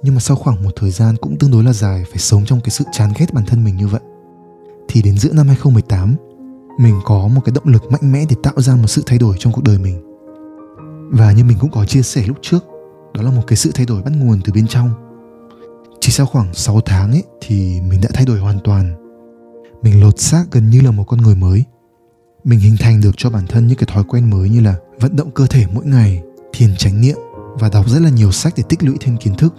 Nhưng 0.03 0.15
mà 0.15 0.19
sau 0.19 0.37
khoảng 0.37 0.63
một 0.63 0.71
thời 0.75 0.91
gian 0.91 1.15
cũng 1.21 1.37
tương 1.37 1.51
đối 1.51 1.63
là 1.63 1.73
dài 1.73 2.03
phải 2.09 2.17
sống 2.17 2.45
trong 2.45 2.61
cái 2.61 2.69
sự 2.69 2.85
chán 2.91 3.13
ghét 3.17 3.33
bản 3.33 3.45
thân 3.45 3.63
mình 3.63 3.77
như 3.77 3.87
vậy, 3.87 4.01
thì 4.87 5.01
đến 5.01 5.17
giữa 5.17 5.33
năm 5.33 5.47
2018 5.47 6.15
mình 6.79 6.99
có 7.05 7.27
một 7.27 7.41
cái 7.45 7.53
động 7.55 7.67
lực 7.67 7.91
mạnh 7.91 8.11
mẽ 8.11 8.25
để 8.29 8.35
tạo 8.43 8.53
ra 8.57 8.75
một 8.75 8.87
sự 8.87 9.03
thay 9.05 9.17
đổi 9.17 9.35
trong 9.39 9.53
cuộc 9.53 9.63
đời 9.63 9.77
mình. 9.77 10.01
Và 11.11 11.31
như 11.31 11.43
mình 11.43 11.57
cũng 11.59 11.71
có 11.71 11.85
chia 11.85 12.01
sẻ 12.01 12.23
lúc 12.27 12.37
trước 12.41 12.65
đó 13.13 13.21
là 13.21 13.31
một 13.31 13.43
cái 13.47 13.57
sự 13.57 13.71
thay 13.73 13.85
đổi 13.85 14.01
bắt 14.03 14.13
nguồn 14.17 14.41
từ 14.45 14.53
bên 14.53 14.67
trong 14.67 15.03
chỉ 16.05 16.11
sau 16.11 16.25
khoảng 16.25 16.53
6 16.53 16.81
tháng 16.81 17.11
ấy 17.11 17.23
thì 17.41 17.81
mình 17.81 18.01
đã 18.01 18.09
thay 18.13 18.25
đổi 18.25 18.39
hoàn 18.39 18.59
toàn. 18.63 18.95
Mình 19.81 20.01
lột 20.01 20.19
xác 20.19 20.45
gần 20.51 20.69
như 20.69 20.81
là 20.81 20.91
một 20.91 21.03
con 21.03 21.21
người 21.21 21.35
mới. 21.35 21.63
Mình 22.43 22.59
hình 22.59 22.75
thành 22.79 23.01
được 23.01 23.11
cho 23.17 23.29
bản 23.29 23.47
thân 23.47 23.67
những 23.67 23.77
cái 23.77 23.89
thói 23.93 24.03
quen 24.03 24.29
mới 24.29 24.49
như 24.49 24.61
là 24.61 24.75
vận 24.99 25.15
động 25.15 25.31
cơ 25.31 25.47
thể 25.47 25.65
mỗi 25.73 25.85
ngày, 25.85 26.21
thiền 26.53 26.75
chánh 26.75 27.01
niệm 27.01 27.17
và 27.59 27.69
đọc 27.69 27.89
rất 27.89 27.99
là 28.01 28.09
nhiều 28.09 28.31
sách 28.31 28.53
để 28.57 28.63
tích 28.69 28.83
lũy 28.83 28.95
thêm 28.99 29.17
kiến 29.17 29.35
thức. 29.35 29.55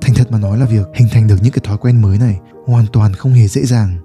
Thành 0.00 0.14
thật 0.14 0.30
mà 0.30 0.38
nói 0.38 0.58
là 0.58 0.66
việc 0.66 0.86
hình 0.94 1.08
thành 1.10 1.26
được 1.26 1.36
những 1.42 1.52
cái 1.52 1.62
thói 1.64 1.78
quen 1.78 2.02
mới 2.02 2.18
này 2.18 2.38
hoàn 2.66 2.86
toàn 2.92 3.14
không 3.14 3.32
hề 3.32 3.48
dễ 3.48 3.62
dàng. 3.64 3.96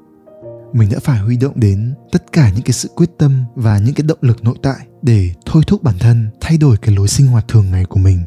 Mình 0.73 0.89
đã 0.91 0.99
phải 0.99 1.19
huy 1.19 1.37
động 1.37 1.53
đến 1.55 1.93
tất 2.11 2.31
cả 2.31 2.49
những 2.49 2.63
cái 2.63 2.73
sự 2.73 2.89
quyết 2.95 3.09
tâm 3.17 3.43
và 3.55 3.77
những 3.77 3.93
cái 3.93 4.07
động 4.07 4.19
lực 4.21 4.43
nội 4.43 4.55
tại 4.61 4.87
để 5.01 5.29
thôi 5.45 5.63
thúc 5.67 5.83
bản 5.83 5.95
thân 5.99 6.29
thay 6.41 6.57
đổi 6.57 6.77
cái 6.77 6.95
lối 6.95 7.07
sinh 7.07 7.27
hoạt 7.27 7.47
thường 7.47 7.71
ngày 7.71 7.85
của 7.85 7.99
mình 7.99 8.19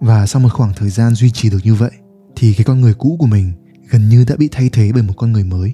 và 0.00 0.26
sau 0.26 0.42
một 0.42 0.52
khoảng 0.52 0.72
thời 0.76 0.90
gian 0.90 1.14
duy 1.14 1.30
trì 1.30 1.50
được 1.50 1.60
như 1.64 1.74
vậy, 1.74 1.90
thì 2.36 2.54
cái 2.54 2.64
con 2.64 2.80
người 2.80 2.94
cũ 2.94 3.16
của 3.18 3.26
mình 3.26 3.52
gần 3.90 4.08
như 4.08 4.24
đã 4.28 4.36
bị 4.36 4.48
thay 4.52 4.68
thế 4.72 4.92
bởi 4.92 5.02
một 5.02 5.14
con 5.16 5.32
người 5.32 5.44
mới. 5.44 5.72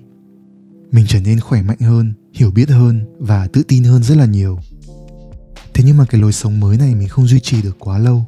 Mình 0.92 1.04
trở 1.08 1.20
nên 1.20 1.40
khỏe 1.40 1.62
mạnh 1.62 1.80
hơn, 1.80 2.12
hiểu 2.34 2.50
biết 2.50 2.68
hơn 2.68 3.04
và 3.18 3.46
tự 3.46 3.62
tin 3.62 3.84
hơn 3.84 4.02
rất 4.02 4.16
là 4.16 4.26
nhiều. 4.26 4.58
Thế 5.74 5.84
nhưng 5.86 5.96
mà 5.96 6.04
cái 6.04 6.20
lối 6.20 6.32
sống 6.32 6.60
mới 6.60 6.76
này 6.76 6.94
mình 6.94 7.08
không 7.08 7.26
duy 7.26 7.40
trì 7.40 7.62
được 7.62 7.76
quá 7.78 7.98
lâu. 7.98 8.26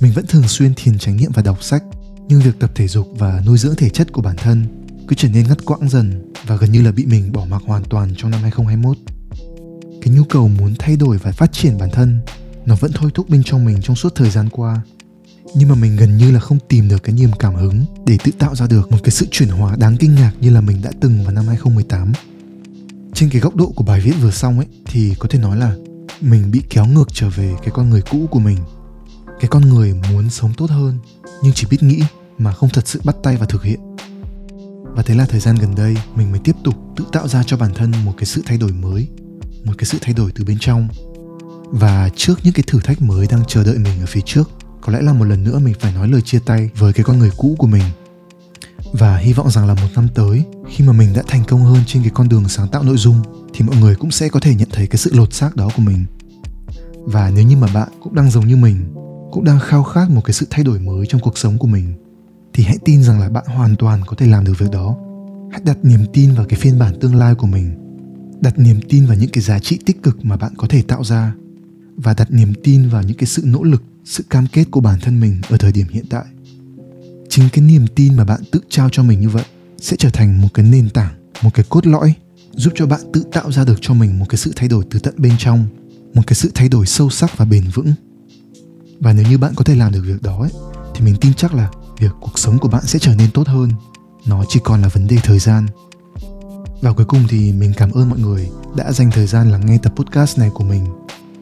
Mình 0.00 0.12
vẫn 0.12 0.26
thường 0.26 0.48
xuyên 0.48 0.72
thiền 0.76 0.98
chánh 0.98 1.16
niệm 1.16 1.30
và 1.34 1.42
đọc 1.42 1.62
sách, 1.62 1.84
nhưng 2.28 2.40
việc 2.40 2.58
tập 2.60 2.70
thể 2.74 2.88
dục 2.88 3.08
và 3.18 3.42
nuôi 3.46 3.58
dưỡng 3.58 3.74
thể 3.76 3.88
chất 3.88 4.12
của 4.12 4.22
bản 4.22 4.36
thân 4.36 4.64
cứ 5.08 5.16
trở 5.16 5.28
nên 5.28 5.48
ngắt 5.48 5.64
quãng 5.64 5.88
dần 5.88 6.32
và 6.46 6.56
gần 6.56 6.72
như 6.72 6.82
là 6.82 6.92
bị 6.92 7.06
mình 7.06 7.32
bỏ 7.32 7.44
mặc 7.44 7.62
hoàn 7.66 7.84
toàn 7.84 8.14
trong 8.16 8.30
năm 8.30 8.40
2021. 8.42 8.96
Cái 10.02 10.14
nhu 10.14 10.24
cầu 10.24 10.48
muốn 10.48 10.74
thay 10.78 10.96
đổi 10.96 11.18
và 11.18 11.32
phát 11.32 11.52
triển 11.52 11.78
bản 11.78 11.90
thân, 11.92 12.20
nó 12.66 12.76
vẫn 12.80 12.90
thôi 12.94 13.10
thúc 13.14 13.28
bên 13.28 13.42
trong 13.42 13.64
mình 13.64 13.82
trong 13.82 13.96
suốt 13.96 14.14
thời 14.14 14.30
gian 14.30 14.48
qua 14.50 14.82
nhưng 15.54 15.68
mà 15.68 15.74
mình 15.74 15.96
gần 15.96 16.16
như 16.16 16.30
là 16.30 16.40
không 16.40 16.58
tìm 16.68 16.88
được 16.88 17.02
cái 17.02 17.14
niềm 17.14 17.30
cảm 17.38 17.54
hứng 17.54 17.84
để 18.06 18.18
tự 18.24 18.32
tạo 18.38 18.54
ra 18.54 18.66
được 18.66 18.92
một 18.92 18.98
cái 19.04 19.10
sự 19.10 19.26
chuyển 19.30 19.48
hóa 19.48 19.76
đáng 19.76 19.96
kinh 19.96 20.14
ngạc 20.14 20.32
như 20.40 20.50
là 20.50 20.60
mình 20.60 20.82
đã 20.82 20.90
từng 21.00 21.24
vào 21.24 21.32
năm 21.32 21.46
2018. 21.46 22.12
Trên 23.14 23.30
cái 23.30 23.40
góc 23.40 23.56
độ 23.56 23.72
của 23.76 23.84
bài 23.84 24.00
viết 24.00 24.14
vừa 24.20 24.30
xong 24.30 24.58
ấy 24.58 24.66
thì 24.86 25.14
có 25.18 25.28
thể 25.28 25.38
nói 25.38 25.56
là 25.56 25.76
mình 26.20 26.50
bị 26.50 26.62
kéo 26.70 26.86
ngược 26.86 27.08
trở 27.12 27.28
về 27.28 27.54
cái 27.62 27.70
con 27.74 27.90
người 27.90 28.02
cũ 28.10 28.26
của 28.30 28.38
mình. 28.38 28.58
Cái 29.40 29.48
con 29.48 29.68
người 29.68 29.94
muốn 30.10 30.30
sống 30.30 30.52
tốt 30.56 30.70
hơn 30.70 30.98
nhưng 31.42 31.52
chỉ 31.52 31.66
biết 31.70 31.82
nghĩ 31.82 32.02
mà 32.38 32.52
không 32.52 32.70
thật 32.70 32.88
sự 32.88 33.00
bắt 33.04 33.16
tay 33.22 33.36
và 33.36 33.46
thực 33.46 33.64
hiện. 33.64 33.80
Và 34.82 35.02
thế 35.02 35.14
là 35.14 35.26
thời 35.26 35.40
gian 35.40 35.56
gần 35.56 35.74
đây 35.74 35.96
mình 36.14 36.30
mới 36.30 36.40
tiếp 36.44 36.56
tục 36.64 36.74
tự 36.96 37.04
tạo 37.12 37.28
ra 37.28 37.42
cho 37.42 37.56
bản 37.56 37.74
thân 37.74 37.92
một 38.04 38.12
cái 38.16 38.26
sự 38.26 38.42
thay 38.46 38.58
đổi 38.58 38.72
mới, 38.72 39.08
một 39.64 39.72
cái 39.78 39.84
sự 39.84 39.98
thay 40.00 40.14
đổi 40.14 40.32
từ 40.34 40.44
bên 40.44 40.58
trong. 40.60 40.88
Và 41.70 42.10
trước 42.16 42.38
những 42.44 42.54
cái 42.54 42.64
thử 42.66 42.80
thách 42.80 43.02
mới 43.02 43.26
đang 43.26 43.42
chờ 43.48 43.64
đợi 43.64 43.78
mình 43.78 44.00
ở 44.00 44.06
phía 44.06 44.20
trước 44.24 44.50
có 44.84 44.92
lẽ 44.92 45.02
là 45.02 45.12
một 45.12 45.24
lần 45.24 45.44
nữa 45.44 45.58
mình 45.58 45.74
phải 45.80 45.92
nói 45.92 46.08
lời 46.08 46.22
chia 46.22 46.38
tay 46.38 46.70
với 46.78 46.92
cái 46.92 47.04
con 47.04 47.18
người 47.18 47.30
cũ 47.36 47.54
của 47.58 47.66
mình. 47.66 47.82
Và 48.92 49.16
hy 49.16 49.32
vọng 49.32 49.50
rằng 49.50 49.66
là 49.66 49.74
một 49.74 49.88
năm 49.94 50.08
tới, 50.14 50.44
khi 50.68 50.84
mà 50.84 50.92
mình 50.92 51.12
đã 51.14 51.22
thành 51.26 51.44
công 51.44 51.64
hơn 51.64 51.78
trên 51.86 52.02
cái 52.02 52.12
con 52.14 52.28
đường 52.28 52.48
sáng 52.48 52.68
tạo 52.68 52.82
nội 52.82 52.96
dung, 52.96 53.22
thì 53.54 53.64
mọi 53.64 53.76
người 53.76 53.94
cũng 53.94 54.10
sẽ 54.10 54.28
có 54.28 54.40
thể 54.40 54.54
nhận 54.54 54.68
thấy 54.72 54.86
cái 54.86 54.98
sự 54.98 55.10
lột 55.14 55.32
xác 55.32 55.56
đó 55.56 55.70
của 55.76 55.82
mình. 55.82 56.04
Và 57.04 57.30
nếu 57.30 57.44
như 57.44 57.56
mà 57.56 57.66
bạn 57.74 57.88
cũng 58.02 58.14
đang 58.14 58.30
giống 58.30 58.46
như 58.46 58.56
mình, 58.56 58.94
cũng 59.32 59.44
đang 59.44 59.60
khao 59.60 59.82
khát 59.82 60.10
một 60.10 60.20
cái 60.24 60.34
sự 60.34 60.46
thay 60.50 60.64
đổi 60.64 60.78
mới 60.78 61.06
trong 61.06 61.20
cuộc 61.20 61.38
sống 61.38 61.58
của 61.58 61.66
mình, 61.66 61.94
thì 62.52 62.64
hãy 62.64 62.78
tin 62.84 63.02
rằng 63.02 63.20
là 63.20 63.28
bạn 63.28 63.44
hoàn 63.46 63.76
toàn 63.76 64.00
có 64.06 64.16
thể 64.16 64.26
làm 64.26 64.44
được 64.44 64.58
việc 64.58 64.70
đó. 64.72 64.96
Hãy 65.52 65.60
đặt 65.64 65.78
niềm 65.82 66.00
tin 66.12 66.34
vào 66.34 66.46
cái 66.48 66.60
phiên 66.60 66.78
bản 66.78 67.00
tương 67.00 67.14
lai 67.14 67.34
của 67.34 67.46
mình. 67.46 67.74
Đặt 68.40 68.58
niềm 68.58 68.80
tin 68.88 69.06
vào 69.06 69.16
những 69.16 69.30
cái 69.30 69.42
giá 69.42 69.58
trị 69.58 69.78
tích 69.86 70.02
cực 70.02 70.24
mà 70.24 70.36
bạn 70.36 70.52
có 70.56 70.66
thể 70.70 70.82
tạo 70.82 71.04
ra 71.04 71.34
và 71.96 72.14
đặt 72.14 72.30
niềm 72.30 72.52
tin 72.64 72.88
vào 72.88 73.02
những 73.02 73.16
cái 73.16 73.26
sự 73.26 73.42
nỗ 73.44 73.62
lực 73.62 73.82
sự 74.04 74.24
cam 74.30 74.46
kết 74.52 74.64
của 74.70 74.80
bản 74.80 75.00
thân 75.00 75.20
mình 75.20 75.40
ở 75.48 75.56
thời 75.56 75.72
điểm 75.72 75.86
hiện 75.90 76.04
tại. 76.10 76.24
Chính 77.28 77.48
cái 77.52 77.64
niềm 77.64 77.86
tin 77.94 78.16
mà 78.16 78.24
bạn 78.24 78.40
tự 78.50 78.60
trao 78.68 78.88
cho 78.92 79.02
mình 79.02 79.20
như 79.20 79.28
vậy 79.28 79.44
sẽ 79.78 79.96
trở 79.98 80.10
thành 80.10 80.40
một 80.40 80.48
cái 80.54 80.66
nền 80.66 80.90
tảng 80.90 81.14
một 81.42 81.50
cái 81.54 81.64
cốt 81.68 81.86
lõi 81.86 82.14
giúp 82.52 82.72
cho 82.76 82.86
bạn 82.86 83.00
tự 83.12 83.24
tạo 83.32 83.52
ra 83.52 83.64
được 83.64 83.78
cho 83.80 83.94
mình 83.94 84.18
một 84.18 84.26
cái 84.28 84.36
sự 84.36 84.52
thay 84.56 84.68
đổi 84.68 84.84
từ 84.90 84.98
tận 84.98 85.14
bên 85.18 85.32
trong 85.38 85.66
một 86.14 86.22
cái 86.26 86.34
sự 86.34 86.50
thay 86.54 86.68
đổi 86.68 86.86
sâu 86.86 87.10
sắc 87.10 87.38
và 87.38 87.44
bền 87.44 87.64
vững. 87.74 87.92
Và 89.00 89.12
nếu 89.12 89.26
như 89.30 89.38
bạn 89.38 89.54
có 89.54 89.64
thể 89.64 89.74
làm 89.74 89.92
được 89.92 90.02
việc 90.04 90.22
đó 90.22 90.40
ấy, 90.40 90.50
thì 90.94 91.04
mình 91.04 91.16
tin 91.20 91.34
chắc 91.34 91.54
là 91.54 91.70
việc 91.98 92.10
cuộc 92.20 92.38
sống 92.38 92.58
của 92.58 92.68
bạn 92.68 92.82
sẽ 92.86 92.98
trở 92.98 93.14
nên 93.14 93.30
tốt 93.30 93.48
hơn. 93.48 93.70
Nó 94.26 94.44
chỉ 94.48 94.60
còn 94.64 94.82
là 94.82 94.88
vấn 94.88 95.06
đề 95.06 95.16
thời 95.22 95.38
gian. 95.38 95.66
Và 96.80 96.92
cuối 96.92 97.06
cùng 97.06 97.24
thì 97.28 97.52
mình 97.52 97.72
cảm 97.76 97.90
ơn 97.90 98.08
mọi 98.08 98.18
người 98.18 98.48
đã 98.76 98.92
dành 98.92 99.10
thời 99.10 99.26
gian 99.26 99.50
lắng 99.50 99.66
nghe 99.66 99.78
tập 99.78 99.92
podcast 99.96 100.38
này 100.38 100.50
của 100.54 100.64
mình 100.64 100.84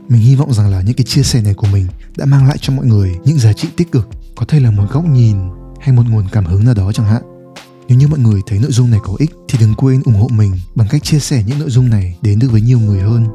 mình 0.08 0.20
hy 0.20 0.34
vọng 0.34 0.54
rằng 0.54 0.70
là 0.70 0.82
những 0.82 0.94
cái 0.94 1.04
chia 1.04 1.22
sẻ 1.22 1.42
này 1.42 1.54
của 1.54 1.66
mình 1.72 1.86
đã 2.16 2.24
mang 2.26 2.46
lại 2.46 2.56
cho 2.60 2.72
mọi 2.72 2.86
người 2.86 3.14
những 3.24 3.38
giá 3.38 3.52
trị 3.52 3.68
tích 3.76 3.92
cực, 3.92 4.08
có 4.36 4.46
thể 4.48 4.60
là 4.60 4.70
một 4.70 4.84
góc 4.90 5.04
nhìn 5.04 5.36
hay 5.80 5.92
một 5.92 6.02
nguồn 6.10 6.28
cảm 6.32 6.44
hứng 6.44 6.64
nào 6.64 6.74
đó 6.74 6.92
chẳng 6.92 7.06
hạn. 7.06 7.22
Nếu 7.88 7.98
như 7.98 8.08
mọi 8.08 8.18
người 8.18 8.40
thấy 8.46 8.58
nội 8.58 8.72
dung 8.72 8.90
này 8.90 9.00
có 9.02 9.14
ích 9.18 9.30
thì 9.48 9.58
đừng 9.58 9.74
quên 9.74 10.02
ủng 10.04 10.14
hộ 10.14 10.28
mình 10.28 10.52
bằng 10.74 10.88
cách 10.90 11.02
chia 11.04 11.18
sẻ 11.18 11.44
những 11.46 11.58
nội 11.58 11.70
dung 11.70 11.90
này 11.90 12.16
đến 12.22 12.38
được 12.38 12.48
với 12.50 12.60
nhiều 12.60 12.78
người 12.78 13.00
hơn. 13.00 13.26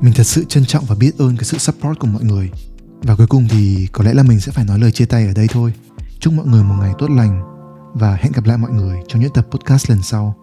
Mình 0.00 0.12
thật 0.16 0.24
sự 0.24 0.44
trân 0.48 0.64
trọng 0.64 0.84
và 0.84 0.94
biết 0.94 1.18
ơn 1.18 1.36
cái 1.36 1.44
sự 1.44 1.58
support 1.58 1.98
của 1.98 2.06
mọi 2.06 2.24
người. 2.24 2.50
Và 3.02 3.16
cuối 3.16 3.26
cùng 3.26 3.48
thì 3.48 3.88
có 3.92 4.04
lẽ 4.04 4.14
là 4.14 4.22
mình 4.22 4.40
sẽ 4.40 4.52
phải 4.52 4.64
nói 4.64 4.78
lời 4.78 4.92
chia 4.92 5.04
tay 5.04 5.26
ở 5.26 5.32
đây 5.32 5.46
thôi. 5.50 5.72
Chúc 6.20 6.32
mọi 6.32 6.46
người 6.46 6.62
một 6.62 6.74
ngày 6.80 6.92
tốt 6.98 7.10
lành 7.10 7.42
và 7.94 8.14
hẹn 8.14 8.32
gặp 8.32 8.44
lại 8.44 8.58
mọi 8.58 8.70
người 8.70 8.98
trong 9.08 9.22
những 9.22 9.32
tập 9.34 9.46
podcast 9.50 9.90
lần 9.90 10.02
sau. 10.02 10.39